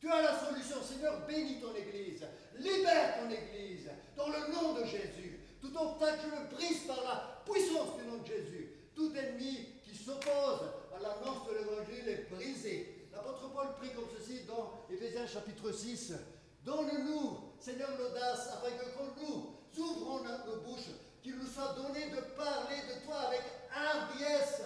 [0.00, 0.76] Tu as la solution.
[0.82, 2.24] Seigneur, bénis ton Église.
[2.58, 3.90] Libère ton Église.
[4.16, 5.40] Dans le nom de Jésus.
[5.60, 8.70] Tout obstacle, le brise par la puissance du nom de Jésus.
[8.94, 10.60] Tout ennemi qui s'oppose
[11.02, 13.08] l'annonce de l'Évangile est brisé.
[13.12, 16.14] L'apôtre Paul prie comme ceci dans Éphésiens chapitre 6.
[16.64, 20.90] Donne-nous, Seigneur, l'audace, afin que nous ouvrons nos bouches,
[21.22, 23.42] qu'il nous soit donné de parler de toi avec
[23.74, 24.62] hardiesse,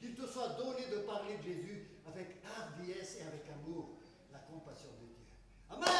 [0.00, 3.90] qu'il te soit donné de parler de Jésus avec hardiesse et avec amour,
[4.32, 5.26] la compassion de Dieu.
[5.70, 5.92] Amen.